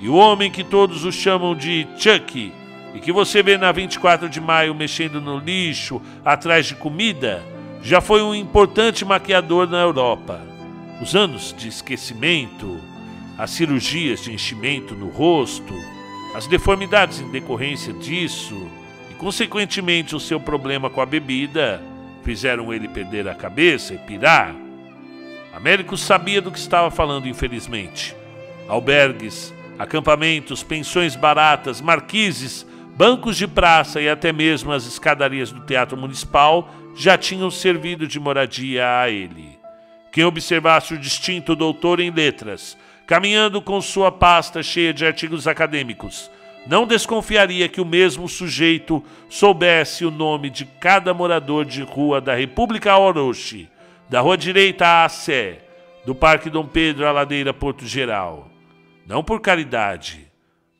[0.00, 2.52] E o homem que todos o chamam de Chuck,
[2.94, 7.42] e que você vê na 24 de maio mexendo no lixo atrás de comida,
[7.82, 10.40] já foi um importante maquiador na Europa.
[11.00, 12.80] Os anos de esquecimento,
[13.36, 15.74] as cirurgias de enchimento no rosto,
[16.34, 18.68] as deformidades em decorrência disso
[19.10, 21.82] e, consequentemente, o seu problema com a bebida
[22.22, 24.54] fizeram ele perder a cabeça e pirar.
[25.54, 28.14] Américo sabia do que estava falando, infelizmente.
[28.68, 35.96] Albergues acampamentos, pensões baratas, marquises, bancos de praça e até mesmo as escadarias do Teatro
[35.96, 39.56] Municipal já tinham servido de moradia a ele.
[40.10, 46.28] Quem observasse o distinto doutor em letras, caminhando com sua pasta cheia de artigos acadêmicos,
[46.66, 52.34] não desconfiaria que o mesmo sujeito soubesse o nome de cada morador de rua da
[52.34, 53.70] República Orochi,
[54.10, 55.60] da Rua Direita à Sé,
[56.04, 58.47] do Parque Dom Pedro à Ladeira Porto Geral
[59.08, 60.30] não por caridade,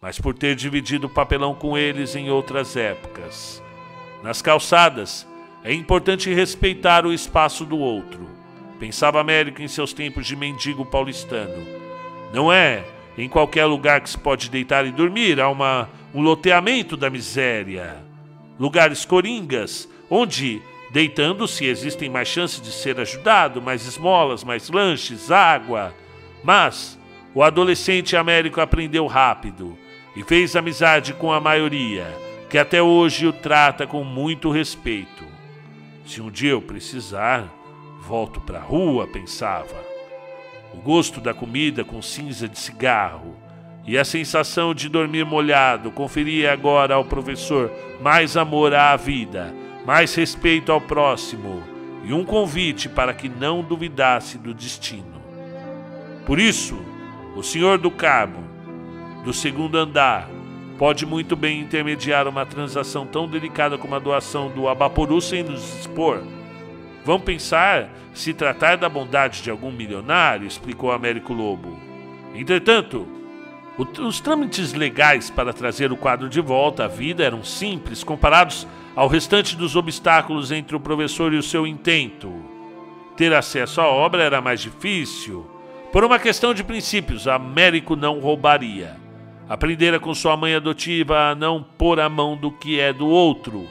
[0.03, 3.63] mas por ter dividido o papelão com eles em outras épocas.
[4.23, 5.27] Nas calçadas,
[5.65, 8.29] é importante respeitar o espaço do outro,
[8.79, 11.67] pensava Américo em seus tempos de mendigo paulistano.
[12.31, 12.85] Não é
[13.17, 17.97] em qualquer lugar que se pode deitar e dormir, há uma, um loteamento da miséria.
[18.61, 20.61] Lugares coringas, onde,
[20.91, 25.95] deitando-se, existem mais chances de ser ajudado, mais esmolas, mais lanches, água.
[26.45, 26.98] Mas,
[27.35, 29.77] o adolescente Américo aprendeu rápido
[30.17, 32.07] e fez amizade com a maioria,
[32.49, 35.25] que até hoje o trata com muito respeito.
[36.07, 37.53] Se um dia eu precisar,
[38.01, 39.87] volto para a rua, pensava.
[40.73, 43.37] o gosto da comida com cinza de cigarro
[43.87, 49.55] e a sensação de dormir molhado conferia agora ao professor mais amor à vida,
[49.87, 51.63] mais respeito ao próximo
[52.05, 55.21] e um convite para que não duvidasse do destino.
[56.27, 56.79] Por isso,
[57.39, 58.43] o senhor do Carmo,
[59.25, 60.29] do segundo andar,
[60.77, 65.63] pode muito bem intermediar uma transação tão delicada como a doação do Abaporu sem nos
[65.79, 66.21] expor.
[67.05, 71.79] Vão pensar se tratar da bondade de algum milionário, explicou Américo Lobo.
[72.35, 73.07] Entretanto,
[73.79, 79.07] os trâmites legais para trazer o quadro de volta à vida eram simples comparados ao
[79.07, 82.33] restante dos obstáculos entre o professor e o seu intento.
[83.17, 85.58] Ter acesso à obra era mais difícil.
[85.93, 88.95] Por uma questão de princípios, Américo não roubaria.
[89.49, 93.67] Aprendera com sua mãe adotiva a não pôr a mão do que é do outro.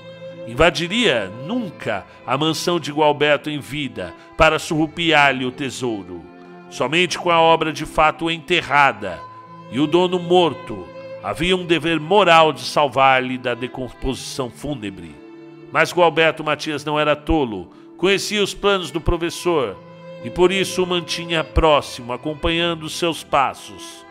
[0.47, 6.25] Invadiria nunca a mansão de Gualberto em vida para surrupiar-lhe o tesouro.
[6.71, 9.19] Somente com a obra de fato enterrada
[9.71, 10.87] e o dono morto,
[11.23, 15.15] havia um dever moral de salvar-lhe da decomposição fúnebre.
[15.71, 19.77] Mas Gualberto Matias não era tolo, conhecia os planos do professor
[20.23, 24.05] e por isso o mantinha próximo, acompanhando seus passos.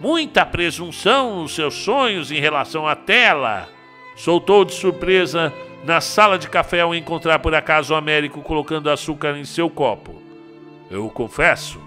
[0.00, 3.68] Muita presunção nos seus sonhos em relação à tela,
[4.16, 5.52] soltou de surpresa
[5.84, 10.20] na sala de café ao encontrar por acaso o Américo colocando açúcar em seu copo.
[10.90, 11.80] Eu confesso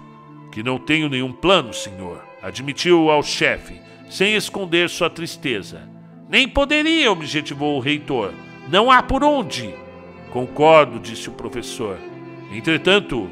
[0.50, 5.88] que não tenho nenhum plano, senhor admitiu ao chefe, sem esconder sua tristeza.
[6.28, 8.32] Nem poderia, objetivou o reitor.
[8.68, 9.72] Não há por onde.
[10.32, 11.98] Concordo, disse o professor.
[12.50, 13.30] Entretanto,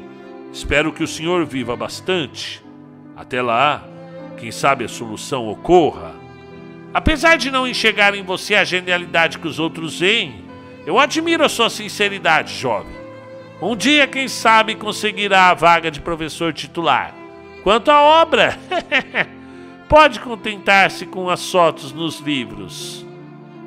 [0.51, 2.63] espero que o senhor viva bastante.
[3.15, 3.83] Até lá,
[4.37, 6.15] quem sabe a solução ocorra.
[6.93, 10.43] Apesar de não enxergar em você a genialidade que os outros veem,
[10.85, 13.01] eu admiro a sua sinceridade, jovem.
[13.61, 17.13] Um dia, quem sabe, conseguirá a vaga de professor titular.
[17.63, 18.57] Quanto à obra,
[19.87, 23.05] pode contentar-se com as fotos nos livros.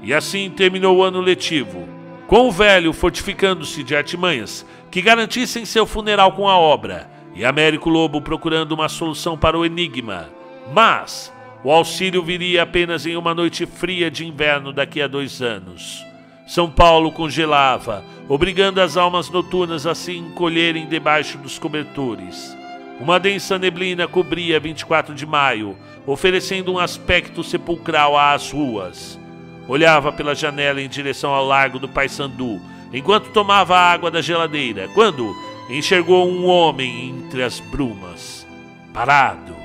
[0.03, 1.89] E assim terminou o ano letivo,
[2.35, 7.89] com o velho fortificando-se de artimanhas que garantissem seu funeral com a obra, e Américo
[7.89, 10.29] Lobo procurando uma solução para o enigma.
[10.73, 16.05] Mas o auxílio viria apenas em uma noite fria de inverno daqui a dois anos.
[16.45, 22.53] São Paulo congelava, obrigando as almas noturnas a se encolherem debaixo dos cobertores.
[22.99, 29.23] Uma densa neblina cobria 24 de maio, oferecendo um aspecto sepulcral às ruas.
[29.67, 32.61] Olhava pela janela em direção ao largo do Paissandu,
[32.93, 35.35] enquanto tomava água da geladeira, quando
[35.71, 38.47] enxergou um homem entre as brumas,
[38.93, 39.57] parado,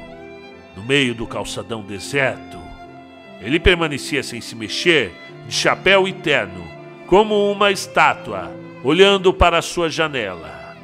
[0.76, 2.58] no meio do calçadão deserto.
[3.42, 5.14] Ele permanecia sem se mexer,
[5.48, 6.64] de chapéu e terno,
[7.08, 8.52] como uma estátua,
[8.84, 10.76] olhando para a sua janela.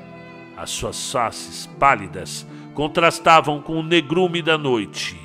[0.57, 5.24] As suas faces pálidas contrastavam com o negrume da noite.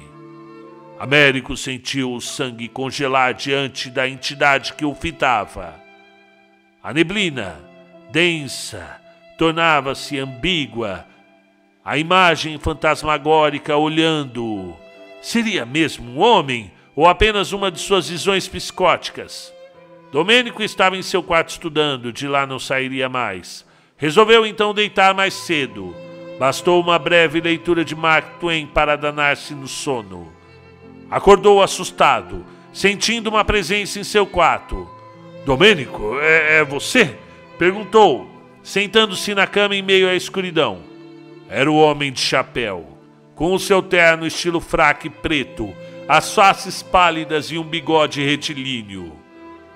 [1.00, 5.74] Américo sentiu o sangue congelar diante da entidade que o fitava.
[6.82, 7.58] A neblina,
[8.12, 9.00] densa,
[9.38, 11.06] tornava-se ambígua.
[11.82, 14.76] A imagem fantasmagórica olhando.
[15.22, 19.50] Seria mesmo um homem ou apenas uma de suas visões psicóticas?
[20.12, 23.66] Domênico estava em seu quarto estudando, de lá não sairia mais.
[23.96, 25.96] Resolveu então deitar mais cedo.
[26.38, 30.39] Bastou uma breve leitura de Mark Twain para danar-se no sono.
[31.10, 34.88] Acordou assustado, sentindo uma presença em seu quarto.
[35.44, 37.16] Domênico, é, é você?
[37.58, 38.30] Perguntou,
[38.62, 40.82] sentando-se na cama em meio à escuridão.
[41.48, 42.96] Era o homem de chapéu,
[43.34, 45.74] com o seu terno estilo fraque preto,
[46.06, 49.12] as faces pálidas e um bigode retilíneo.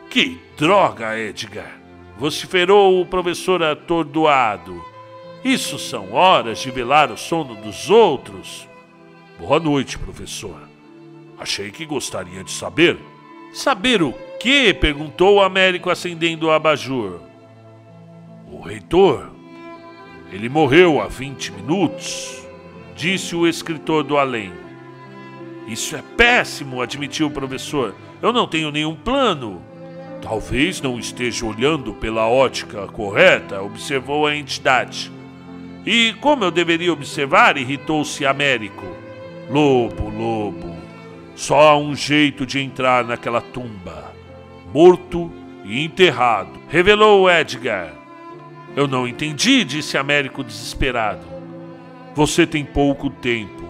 [0.09, 1.85] Que droga, Edgar!
[2.17, 4.85] vociferou o professor atordoado.
[5.45, 8.69] Isso são horas de velar o sono dos outros.
[9.39, 10.74] Boa noite, professor.
[11.39, 12.99] Achei que gostaria de saber.
[13.53, 14.77] Saber o quê?
[14.79, 17.21] perguntou Américo acendendo o abajur.
[18.51, 19.31] O reitor.
[20.33, 22.43] Ele morreu há 20 minutos,
[22.97, 24.53] disse o escritor do além.
[25.67, 27.95] Isso é péssimo, admitiu o professor.
[28.21, 29.63] Eu não tenho nenhum plano.
[30.21, 35.13] Talvez não esteja olhando pela ótica correta, observou a entidade.
[35.87, 37.57] E como eu deveria observar?
[37.57, 38.87] irritou-se Américo.
[39.51, 40.74] Lobo, lobo,
[41.35, 44.13] só há um jeito de entrar naquela tumba:
[44.73, 45.31] morto
[45.65, 47.93] e enterrado, revelou Edgar.
[48.77, 51.25] Eu não entendi, disse Américo desesperado.
[52.15, 53.69] Você tem pouco tempo.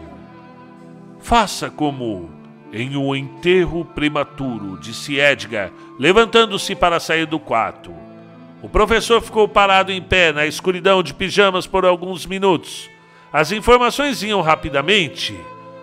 [1.20, 2.30] Faça como
[2.72, 7.94] em um enterro prematuro, disse Edgar, levantando-se para sair do quarto.
[8.62, 12.90] O professor ficou parado em pé na escuridão de pijamas por alguns minutos,
[13.34, 15.36] as informações iam rapidamente.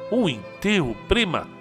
[0.09, 1.60] Um enterro prematuro.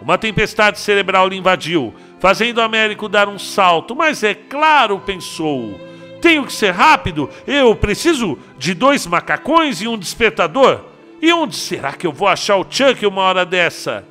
[0.00, 3.96] Uma tempestade cerebral lhe invadiu, fazendo Américo dar um salto.
[3.96, 5.80] Mas é claro, pensou.
[6.20, 7.28] Tenho que ser rápido.
[7.46, 10.80] Eu preciso de dois macacões e um despertador.
[11.20, 14.04] E onde será que eu vou achar o Chuck uma hora dessa?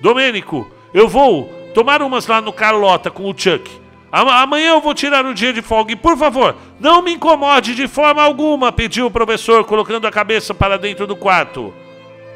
[0.00, 3.68] Domênico, eu vou tomar umas lá no Carlota com o Chuck.
[4.12, 7.88] Amanhã eu vou tirar o dia de folga e, por favor, não me incomode de
[7.88, 11.74] forma alguma, pediu o professor, colocando a cabeça para dentro do quarto.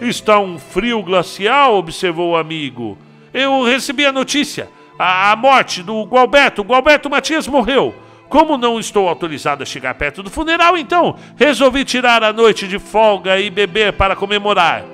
[0.01, 2.97] Está um frio glacial, observou o amigo.
[3.35, 4.69] Eu recebi a notícia.
[4.99, 6.63] A, a morte do Gualberto.
[6.63, 7.95] O Gualberto Matias morreu.
[8.29, 12.79] Como não estou autorizado a chegar perto do funeral, então resolvi tirar a noite de
[12.79, 14.85] folga e beber para comemorar.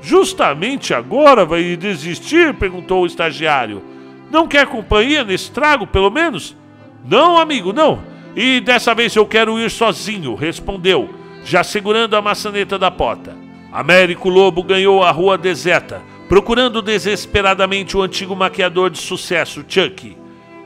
[0.00, 2.54] Justamente agora vai desistir?
[2.54, 3.82] perguntou o estagiário.
[4.30, 6.56] Não quer companhia nesse trago, pelo menos?
[7.04, 8.00] Não, amigo, não.
[8.34, 11.10] E dessa vez eu quero ir sozinho, respondeu,
[11.44, 13.36] já segurando a maçaneta da porta.
[13.72, 20.16] Américo Lobo ganhou a rua deserta, procurando desesperadamente o antigo maquiador de sucesso, Chuck.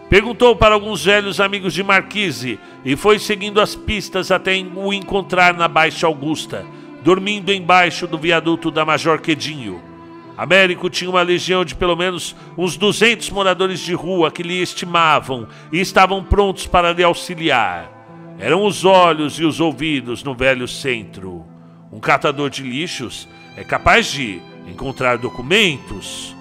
[0.08, 5.54] Perguntou para alguns velhos amigos de Marquise e foi seguindo as pistas até o encontrar
[5.54, 6.64] na Baixa Augusta,
[7.02, 9.82] dormindo embaixo do viaduto da Major Quedinho.
[10.36, 15.48] Américo tinha uma legião de pelo menos uns 200 moradores de rua que lhe estimavam
[15.72, 17.90] e estavam prontos para lhe auxiliar.
[18.38, 21.41] Eram os olhos e os ouvidos no velho centro.
[22.02, 26.34] Catador de lixos é capaz de encontrar documentos,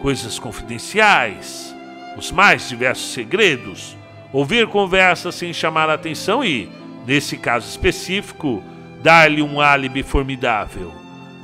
[0.00, 1.76] coisas confidenciais,
[2.16, 3.94] os mais diversos segredos,
[4.32, 6.70] ouvir conversas sem chamar a atenção e,
[7.06, 8.64] nesse caso específico,
[9.02, 10.90] dar-lhe um álibi formidável.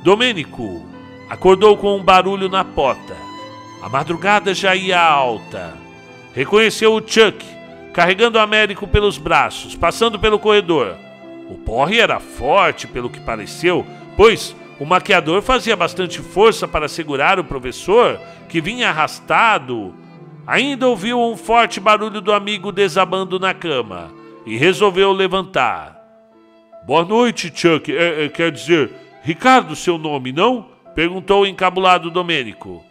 [0.03, 0.83] Domênico
[1.29, 3.15] acordou com um barulho na porta.
[3.83, 5.77] A madrugada já ia alta.
[6.33, 7.45] Reconheceu o Chuck,
[7.93, 10.97] carregando o Américo pelos braços, passando pelo corredor.
[11.51, 13.85] O porre era forte, pelo que pareceu,
[14.15, 19.93] pois o maquiador fazia bastante força para segurar o professor, que vinha arrastado.
[20.47, 24.13] Ainda ouviu um forte barulho do amigo desabando na cama
[24.45, 26.01] e resolveu levantar.
[26.85, 27.93] Boa noite, Chuck.
[27.93, 28.89] É, é, quer dizer,
[29.21, 30.69] Ricardo, seu nome, não?
[30.95, 32.81] Perguntou o encabulado Domênico.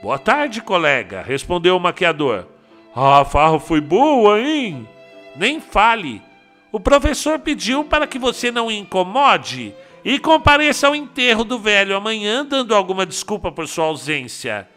[0.00, 2.46] Boa tarde, colega, respondeu o maquiador.
[2.94, 4.86] Ah, a farra foi boa, hein?
[5.34, 6.22] Nem fale.
[6.70, 12.44] O professor pediu para que você não incomode e compareça ao enterro do velho amanhã,
[12.44, 14.68] dando alguma desculpa por sua ausência.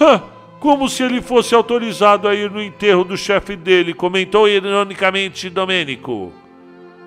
[0.00, 0.22] Hã,
[0.60, 6.32] como se ele fosse autorizado a ir no enterro do chefe dele, comentou ironicamente Domênico.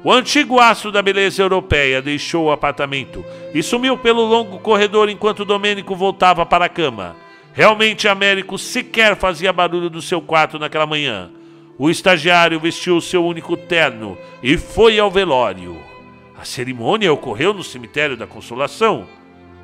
[0.04, 5.44] O antigo astro da beleza europeia deixou o apartamento e sumiu pelo longo corredor enquanto
[5.44, 7.16] Domênico voltava para a cama.
[7.54, 11.32] Realmente, Américo sequer fazia barulho no seu quarto naquela manhã.
[11.78, 15.78] O estagiário vestiu seu único terno e foi ao velório.
[16.38, 19.08] A cerimônia ocorreu no cemitério da Consolação.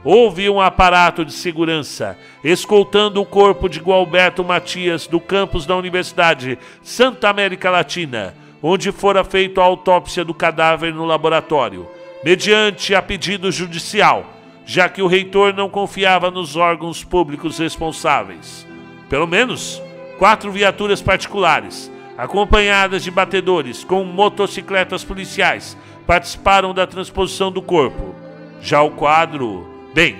[0.03, 6.59] Houve um aparato de segurança escoltando o corpo de Gualberto Matias do campus da Universidade
[6.81, 8.35] Santa América Latina
[8.65, 11.85] onde fora feita a autópsia do cadáver no laboratório,
[12.23, 14.25] mediante a pedido judicial,
[14.65, 18.65] já que o reitor não confiava nos órgãos públicos responsáveis.
[19.09, 19.81] Pelo menos
[20.17, 28.13] quatro viaturas particulares, acompanhadas de batedores com motocicletas policiais, participaram da transposição do corpo.
[28.61, 30.17] Já o quadro, bem,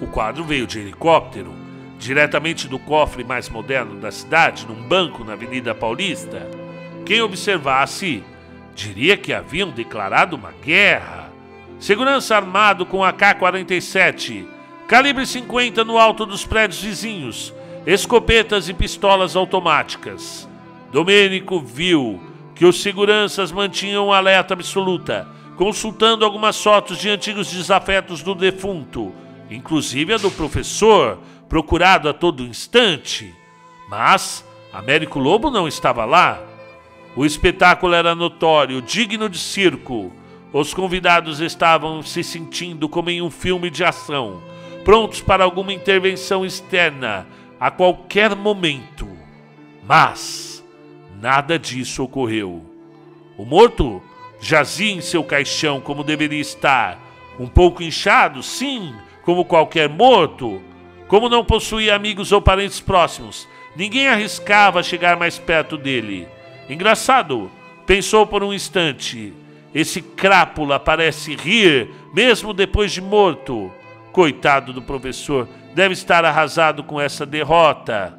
[0.00, 1.52] o quadro veio de helicóptero,
[1.98, 6.48] diretamente do cofre mais moderno da cidade, num banco na Avenida Paulista.
[7.04, 8.22] Quem observasse
[8.74, 11.28] diria que haviam declarado uma guerra.
[11.80, 14.46] Segurança armado com AK-47,
[14.86, 17.54] calibre 50 no alto dos prédios vizinhos,
[17.86, 20.47] escopetas e pistolas automáticas.
[20.92, 22.20] Domênico viu
[22.54, 29.12] que os seguranças mantinham alerta absoluta, consultando algumas fotos de antigos desafetos do defunto,
[29.50, 31.18] inclusive a do professor,
[31.48, 33.34] procurado a todo instante.
[33.88, 36.40] Mas Américo Lobo não estava lá.
[37.14, 40.12] O espetáculo era notório, digno de circo.
[40.52, 44.42] Os convidados estavam se sentindo como em um filme de ação,
[44.84, 47.26] prontos para alguma intervenção externa
[47.60, 49.08] a qualquer momento.
[49.86, 50.47] Mas
[51.20, 52.64] nada disso ocorreu.
[53.36, 54.02] O morto
[54.40, 56.98] jazia em seu caixão como deveria estar,
[57.38, 60.62] um pouco inchado, sim, como qualquer morto.
[61.06, 66.28] Como não possuía amigos ou parentes próximos, ninguém arriscava chegar mais perto dele.
[66.68, 67.50] Engraçado,
[67.86, 69.32] pensou por um instante.
[69.74, 73.72] Esse crápula parece rir, mesmo depois de morto.
[74.12, 78.17] Coitado do professor, deve estar arrasado com essa derrota.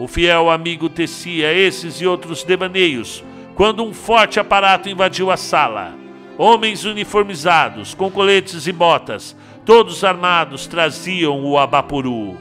[0.00, 3.22] O fiel amigo tecia esses e outros devaneios
[3.54, 5.94] quando um forte aparato invadiu a sala.
[6.38, 12.38] Homens uniformizados, com coletes e botas, todos armados, traziam o Abapuru.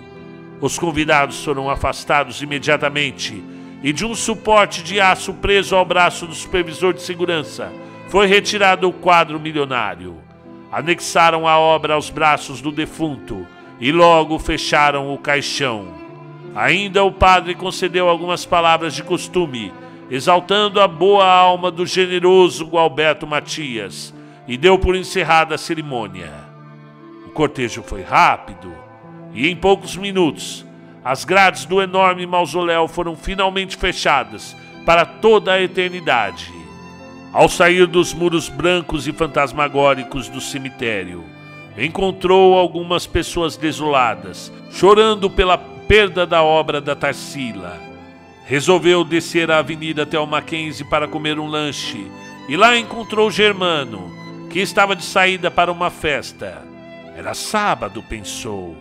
[0.61, 3.43] Os convidados foram afastados imediatamente
[3.83, 7.69] e de um suporte de aço preso ao braço do supervisor de segurança
[8.07, 10.15] foi retirado o quadro milionário.
[10.71, 13.45] Anexaram a obra aos braços do defunto
[13.81, 15.98] e logo fecharam o caixão.
[16.55, 19.71] Ainda o padre concedeu algumas palavras de costume,
[20.09, 24.13] exaltando a boa alma do generoso Gualberto Matias,
[24.47, 26.31] e deu por encerrada a cerimônia.
[27.25, 28.73] O cortejo foi rápido
[29.33, 30.65] e em poucos minutos
[31.03, 36.51] as grades do enorme mausoléu foram finalmente fechadas para toda a eternidade.
[37.31, 41.23] Ao sair dos muros brancos e fantasmagóricos do cemitério,
[41.77, 45.57] encontrou algumas pessoas desoladas, chorando pela
[45.89, 47.81] perda da obra da Tarsila.
[48.45, 52.05] Resolveu descer a avenida até o Mackenzie para comer um lanche
[52.47, 54.11] e lá encontrou Germano,
[54.51, 56.63] que estava de saída para uma festa.
[57.17, 58.77] Era sábado, pensou.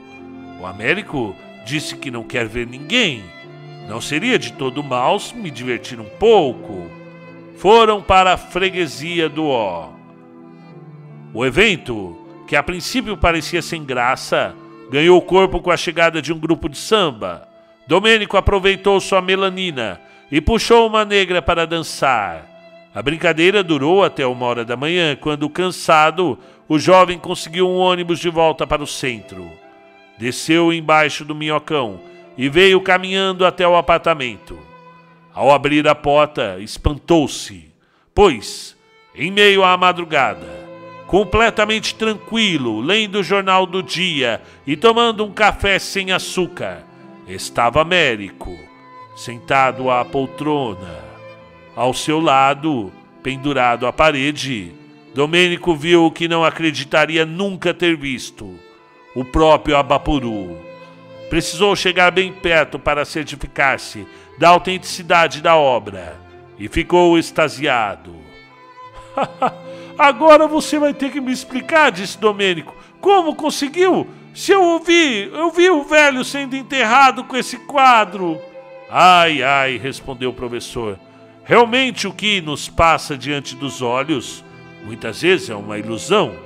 [0.60, 1.34] O Américo
[1.64, 3.24] disse que não quer ver ninguém.
[3.88, 6.90] Não seria de todo mal se me divertir um pouco.
[7.56, 9.88] Foram para a freguesia do Ó.
[11.32, 14.54] O evento, que a princípio parecia sem graça,
[14.90, 17.48] ganhou corpo com a chegada de um grupo de samba.
[17.86, 22.46] Domênico aproveitou sua melanina e puxou uma negra para dançar.
[22.94, 28.18] A brincadeira durou até uma hora da manhã, quando, cansado, o jovem conseguiu um ônibus
[28.18, 29.48] de volta para o centro
[30.18, 32.00] desceu embaixo do minhocão
[32.36, 34.58] e veio caminhando até o apartamento.
[35.32, 37.72] Ao abrir a porta, espantou-se,
[38.12, 38.76] pois,
[39.14, 40.67] em meio à madrugada,
[41.08, 46.84] completamente tranquilo, lendo o jornal do dia e tomando um café sem açúcar,
[47.26, 48.54] estava Américo,
[49.16, 51.02] sentado à poltrona.
[51.74, 52.92] Ao seu lado,
[53.22, 54.74] pendurado à parede,
[55.14, 58.58] Domênico viu o que não acreditaria nunca ter visto
[59.14, 60.58] o próprio Abapuru.
[61.30, 64.06] Precisou chegar bem perto para certificar-se
[64.38, 66.20] da autenticidade da obra
[66.58, 68.14] e ficou extasiado.
[69.98, 72.74] Agora você vai ter que me explicar, disse Domênico.
[73.00, 74.06] Como conseguiu?
[74.32, 78.40] Se eu ouvi, eu vi o velho sendo enterrado com esse quadro.
[78.88, 80.98] Ai, ai, respondeu o professor.
[81.44, 84.44] Realmente o que nos passa diante dos olhos
[84.84, 86.36] muitas vezes é uma ilusão.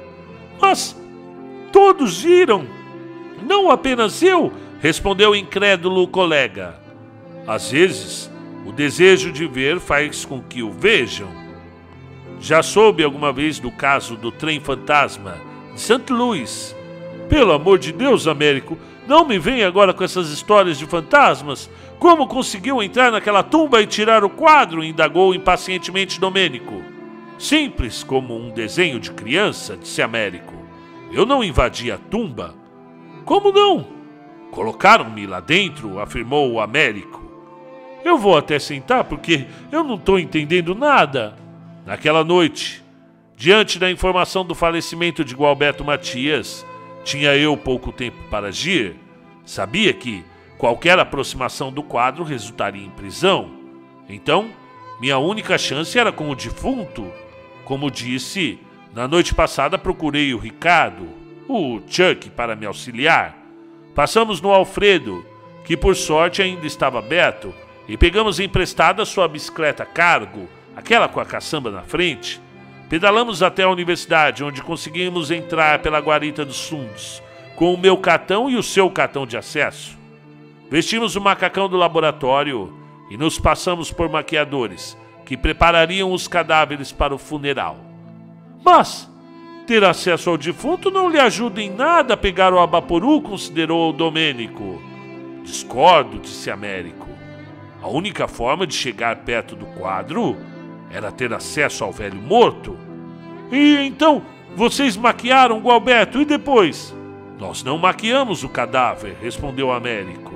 [0.61, 0.97] Mas
[1.73, 2.67] Todos viram.
[3.49, 6.79] Não apenas eu, respondeu o incrédulo colega.
[7.47, 8.31] Às vezes,
[8.67, 11.42] o desejo de ver faz com que o vejam.
[12.43, 15.37] Já soube alguma vez do caso do trem fantasma
[15.73, 16.13] de St.
[16.13, 16.75] Louis?
[17.29, 18.77] Pelo amor de Deus, Américo,
[19.07, 21.71] não me venha agora com essas histórias de fantasmas.
[22.01, 24.83] Como conseguiu entrar naquela tumba e tirar o quadro?
[24.83, 26.83] indagou impacientemente Domênico.
[27.39, 30.55] Simples como um desenho de criança, disse Américo.
[31.13, 32.57] Eu não invadi a tumba.
[33.25, 33.87] Como não?
[34.51, 37.23] Colocaram-me lá dentro, afirmou o Américo.
[38.05, 41.41] Eu vou até sentar porque eu não estou entendendo nada.
[41.85, 42.83] Naquela noite,
[43.37, 46.65] diante da informação do falecimento de Gualberto Matias,
[47.03, 48.95] tinha eu pouco tempo para agir.
[49.45, 50.25] Sabia que
[50.57, 53.51] qualquer aproximação do quadro resultaria em prisão.
[54.09, 54.51] Então,
[55.01, 57.13] minha única chance era com o defunto.
[57.65, 58.61] Como disse,
[58.95, 61.09] na noite passada procurei o Ricardo,
[61.49, 63.37] o Chuck, para me auxiliar.
[63.93, 65.27] Passamos no Alfredo,
[65.65, 67.53] que por sorte ainda estava aberto,
[67.89, 72.41] e pegamos emprestada sua bicicleta cargo, aquela com a caçamba na frente.
[72.89, 77.23] Pedalamos até a universidade, onde conseguimos entrar pela guarita dos fundos,
[77.57, 79.99] com o meu cartão e o seu cartão de acesso.
[80.71, 82.73] Vestimos o macacão do laboratório
[83.11, 87.77] e nos passamos por maquiadores, que preparariam os cadáveres para o funeral.
[88.65, 89.11] Mas
[89.67, 94.83] ter acesso ao defunto não lhe ajuda em nada a pegar o Abaporu, considerou Domênico.
[95.43, 97.09] Discordo, disse Américo.
[97.81, 100.37] A única forma de chegar perto do quadro
[100.93, 102.77] era ter acesso ao velho morto.
[103.51, 104.23] E então,
[104.55, 106.95] vocês maquiaram Gualberto e depois?
[107.39, 110.33] Nós não maquiamos o cadáver, respondeu Américo.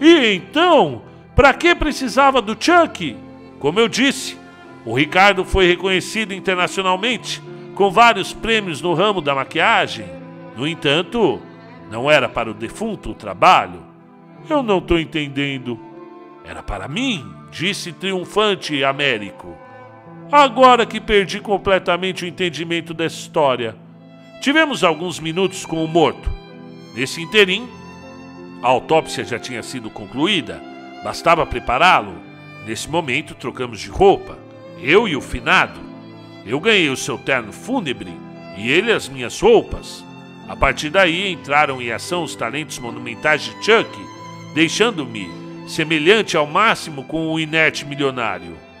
[0.00, 1.02] E então,
[1.34, 3.16] para que precisava do Chuck?
[3.58, 4.36] Como eu disse,
[4.84, 7.40] o Ricardo foi reconhecido internacionalmente
[7.74, 10.06] com vários prêmios no ramo da maquiagem.
[10.56, 11.40] No entanto,
[11.90, 13.82] não era para o defunto o trabalho.
[14.48, 15.78] Eu não estou entendendo.
[16.44, 19.63] Era para mim, disse triunfante Américo.
[20.32, 23.76] Agora que perdi completamente o entendimento dessa história.
[24.40, 26.30] Tivemos alguns minutos com o morto.
[26.94, 27.68] Nesse interim,
[28.62, 30.60] a autópsia já tinha sido concluída,
[31.04, 32.14] bastava prepará-lo.
[32.66, 34.38] Nesse momento, trocamos de roupa,
[34.80, 35.78] eu e o finado.
[36.46, 38.12] Eu ganhei o seu terno fúnebre
[38.56, 40.04] e ele as minhas roupas.
[40.48, 43.88] A partir daí entraram em ação os talentos monumentais de Chuck,
[44.54, 45.28] deixando-me
[45.66, 48.73] semelhante ao máximo com o inerte milionário.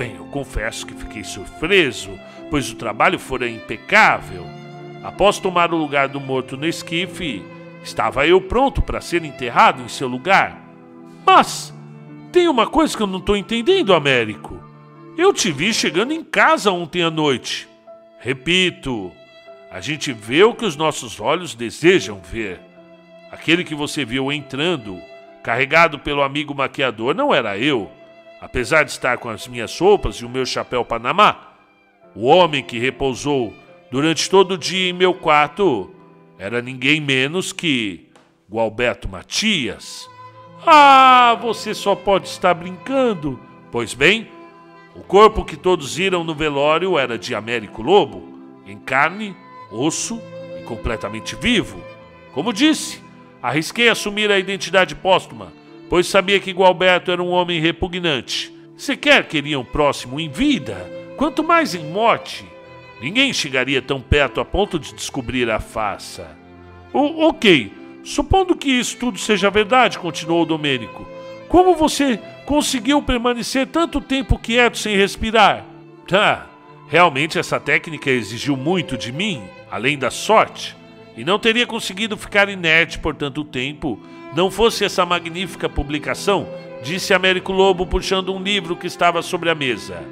[0.00, 4.46] Bem, eu confesso que fiquei surpreso, pois o trabalho fora impecável.
[5.04, 7.44] Após tomar o lugar do morto no esquife,
[7.84, 10.58] estava eu pronto para ser enterrado em seu lugar.
[11.26, 11.74] Mas
[12.32, 14.58] tem uma coisa que eu não estou entendendo, Américo.
[15.18, 17.68] Eu te vi chegando em casa ontem à noite.
[18.18, 19.12] Repito,
[19.70, 22.58] a gente vê o que os nossos olhos desejam ver.
[23.30, 24.98] Aquele que você viu entrando,
[25.42, 27.99] carregado pelo amigo maquiador, não era eu
[28.40, 31.48] apesar de estar com as minhas roupas e o meu chapéu Panamá,
[32.14, 33.54] o homem que repousou
[33.90, 35.94] durante todo o dia em meu quarto
[36.38, 38.08] era ninguém menos que
[38.50, 40.08] Gualberto Matias.
[40.66, 43.38] Ah, você só pode estar brincando.
[43.70, 44.28] Pois bem,
[44.94, 48.26] o corpo que todos viram no velório era de Américo Lobo,
[48.66, 49.36] em carne,
[49.70, 50.20] osso
[50.58, 51.80] e completamente vivo.
[52.32, 53.02] Como disse,
[53.42, 55.59] arrisquei assumir a identidade póstuma
[55.90, 58.54] pois sabia que Gualberto era um homem repugnante.
[58.76, 62.46] Sequer queriam próximo em vida, quanto mais em morte.
[63.02, 66.38] Ninguém chegaria tão perto a ponto de descobrir a farsa.
[66.92, 67.72] O, ok,
[68.04, 71.06] supondo que isso tudo seja verdade, continuou Domênico.
[71.48, 75.66] Como você conseguiu permanecer tanto tempo quieto sem respirar?
[76.12, 76.46] Ah,
[76.88, 80.76] realmente essa técnica exigiu muito de mim, além da sorte,
[81.20, 84.00] e não teria conseguido ficar inerte por tanto tempo
[84.34, 86.48] não fosse essa magnífica publicação,
[86.82, 90.02] disse Américo Lobo puxando um livro que estava sobre a mesa.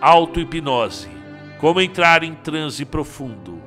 [0.00, 1.10] Auto-hipnose.
[1.58, 3.60] Como entrar em transe profundo.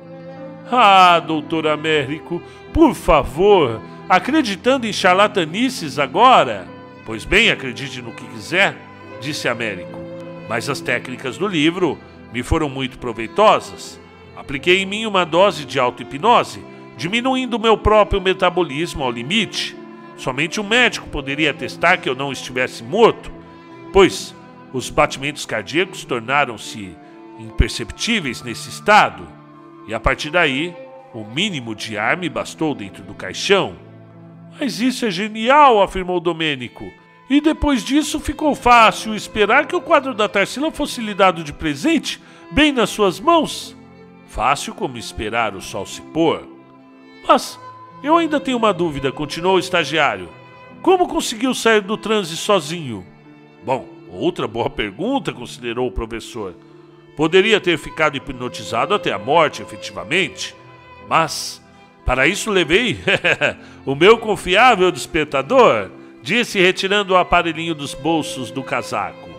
[0.68, 6.66] Ah, doutor Américo, por favor, acreditando em charlatanices agora?
[7.06, 8.76] Pois bem, acredite no que quiser,
[9.20, 9.96] disse Américo.
[10.48, 11.96] Mas as técnicas do livro
[12.32, 14.00] me foram muito proveitosas.
[14.36, 16.69] Apliquei em mim uma dose de auto-hipnose,
[17.00, 19.80] diminuindo meu próprio metabolismo ao limite
[20.20, 23.32] Somente um médico poderia atestar que eu não estivesse morto,
[23.90, 24.34] pois
[24.70, 26.94] os batimentos cardíacos tornaram-se
[27.38, 29.26] imperceptíveis nesse estado,
[29.88, 30.76] e a partir daí,
[31.14, 33.76] o mínimo de ar me bastou dentro do caixão.
[34.60, 36.84] Mas isso é genial, afirmou Domênico.
[37.30, 41.54] E depois disso ficou fácil esperar que o quadro da Tarsila fosse lhe dado de
[41.54, 42.20] presente,
[42.52, 43.74] bem nas suas mãos.
[44.26, 46.46] Fácil como esperar o sol se pôr.
[47.32, 47.60] Mas
[48.02, 50.28] eu ainda tenho uma dúvida, continuou o estagiário.
[50.82, 53.06] Como conseguiu sair do transe sozinho?
[53.64, 56.56] Bom, outra boa pergunta, considerou o professor.
[57.16, 60.56] Poderia ter ficado hipnotizado até a morte, efetivamente,
[61.08, 61.62] mas
[62.04, 62.98] para isso levei
[63.86, 65.88] o meu confiável despertador,
[66.20, 69.30] disse retirando o aparelhinho dos bolsos do casaco.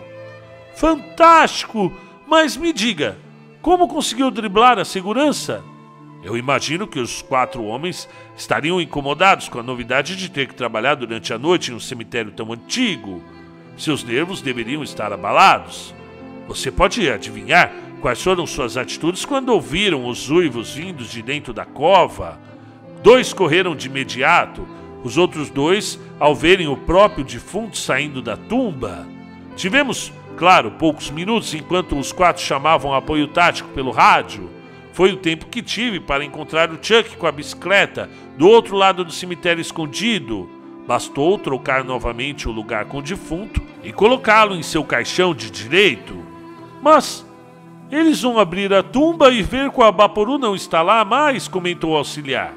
[0.74, 1.92] Fantástico!
[2.26, 3.18] Mas me diga,
[3.60, 5.62] como conseguiu driblar a segurança?
[6.22, 10.94] Eu imagino que os quatro homens estariam incomodados com a novidade de ter que trabalhar
[10.94, 13.22] durante a noite em um cemitério tão antigo.
[13.76, 15.92] Seus nervos deveriam estar abalados.
[16.46, 21.64] Você pode adivinhar quais foram suas atitudes quando ouviram os uivos vindos de dentro da
[21.64, 22.38] cova?
[23.02, 24.66] Dois correram de imediato,
[25.02, 29.08] os outros dois ao verem o próprio defunto saindo da tumba.
[29.56, 34.61] Tivemos, claro, poucos minutos enquanto os quatro chamavam apoio tático pelo rádio.
[34.92, 39.04] Foi o tempo que tive para encontrar o Chuck com a bicicleta do outro lado
[39.04, 40.48] do cemitério escondido.
[40.86, 46.14] Bastou trocar novamente o lugar com o defunto e colocá-lo em seu caixão de direito.
[46.82, 47.24] Mas
[47.90, 51.92] eles vão abrir a tumba e ver que o Abaporu não está lá mais, comentou
[51.92, 52.54] o auxiliar.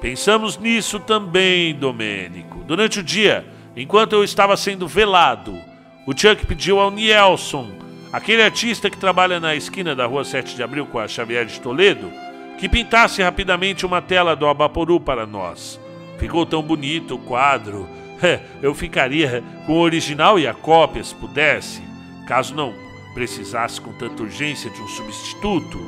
[0.00, 2.62] Pensamos nisso também, Domênico.
[2.64, 3.46] Durante o dia,
[3.76, 5.58] enquanto eu estava sendo velado,
[6.06, 7.85] o Chuck pediu ao Nielson
[8.16, 11.60] Aquele artista que trabalha na esquina da rua 7 de abril com a Xavier de
[11.60, 12.10] Toledo,
[12.56, 15.78] que pintasse rapidamente uma tela do Abaporu para nós.
[16.18, 17.86] Ficou tão bonito o quadro.
[18.62, 21.82] Eu ficaria com o original e a cópia se pudesse,
[22.26, 22.72] caso não
[23.12, 25.78] precisasse com tanta urgência de um substituto.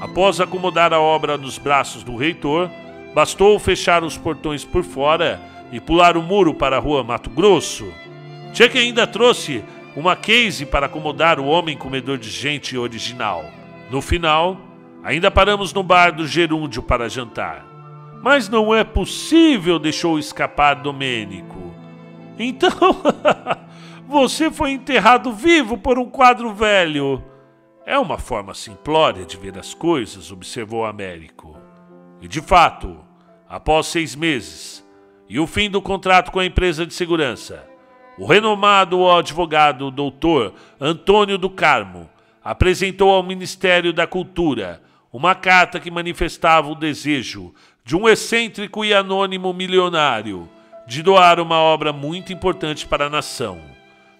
[0.00, 2.70] Após acomodar a obra nos braços do reitor,
[3.12, 7.92] bastou fechar os portões por fora e pular o muro para a rua Mato Grosso.
[8.54, 9.64] Que ainda trouxe
[9.96, 13.44] uma case para acomodar o homem comedor de gente original.
[13.90, 14.58] No final,
[15.02, 17.64] ainda paramos no bar do Gerúndio para jantar.
[18.22, 21.74] Mas não é possível, deixou escapar Domênico.
[22.38, 22.70] Então,
[24.08, 27.22] você foi enterrado vivo por um quadro velho.
[27.86, 31.56] É uma forma simplória de ver as coisas, observou Américo.
[32.20, 32.98] E de fato,
[33.46, 34.82] após seis meses
[35.28, 37.68] e o fim do contrato com a empresa de segurança,
[38.18, 42.08] o renomado advogado doutor Antônio do Carmo
[42.42, 47.54] apresentou ao Ministério da Cultura uma carta que manifestava o desejo
[47.84, 50.48] de um excêntrico e anônimo milionário
[50.86, 53.60] de doar uma obra muito importante para a nação,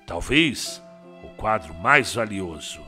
[0.06, 0.82] talvez
[1.22, 2.83] o quadro mais valioso.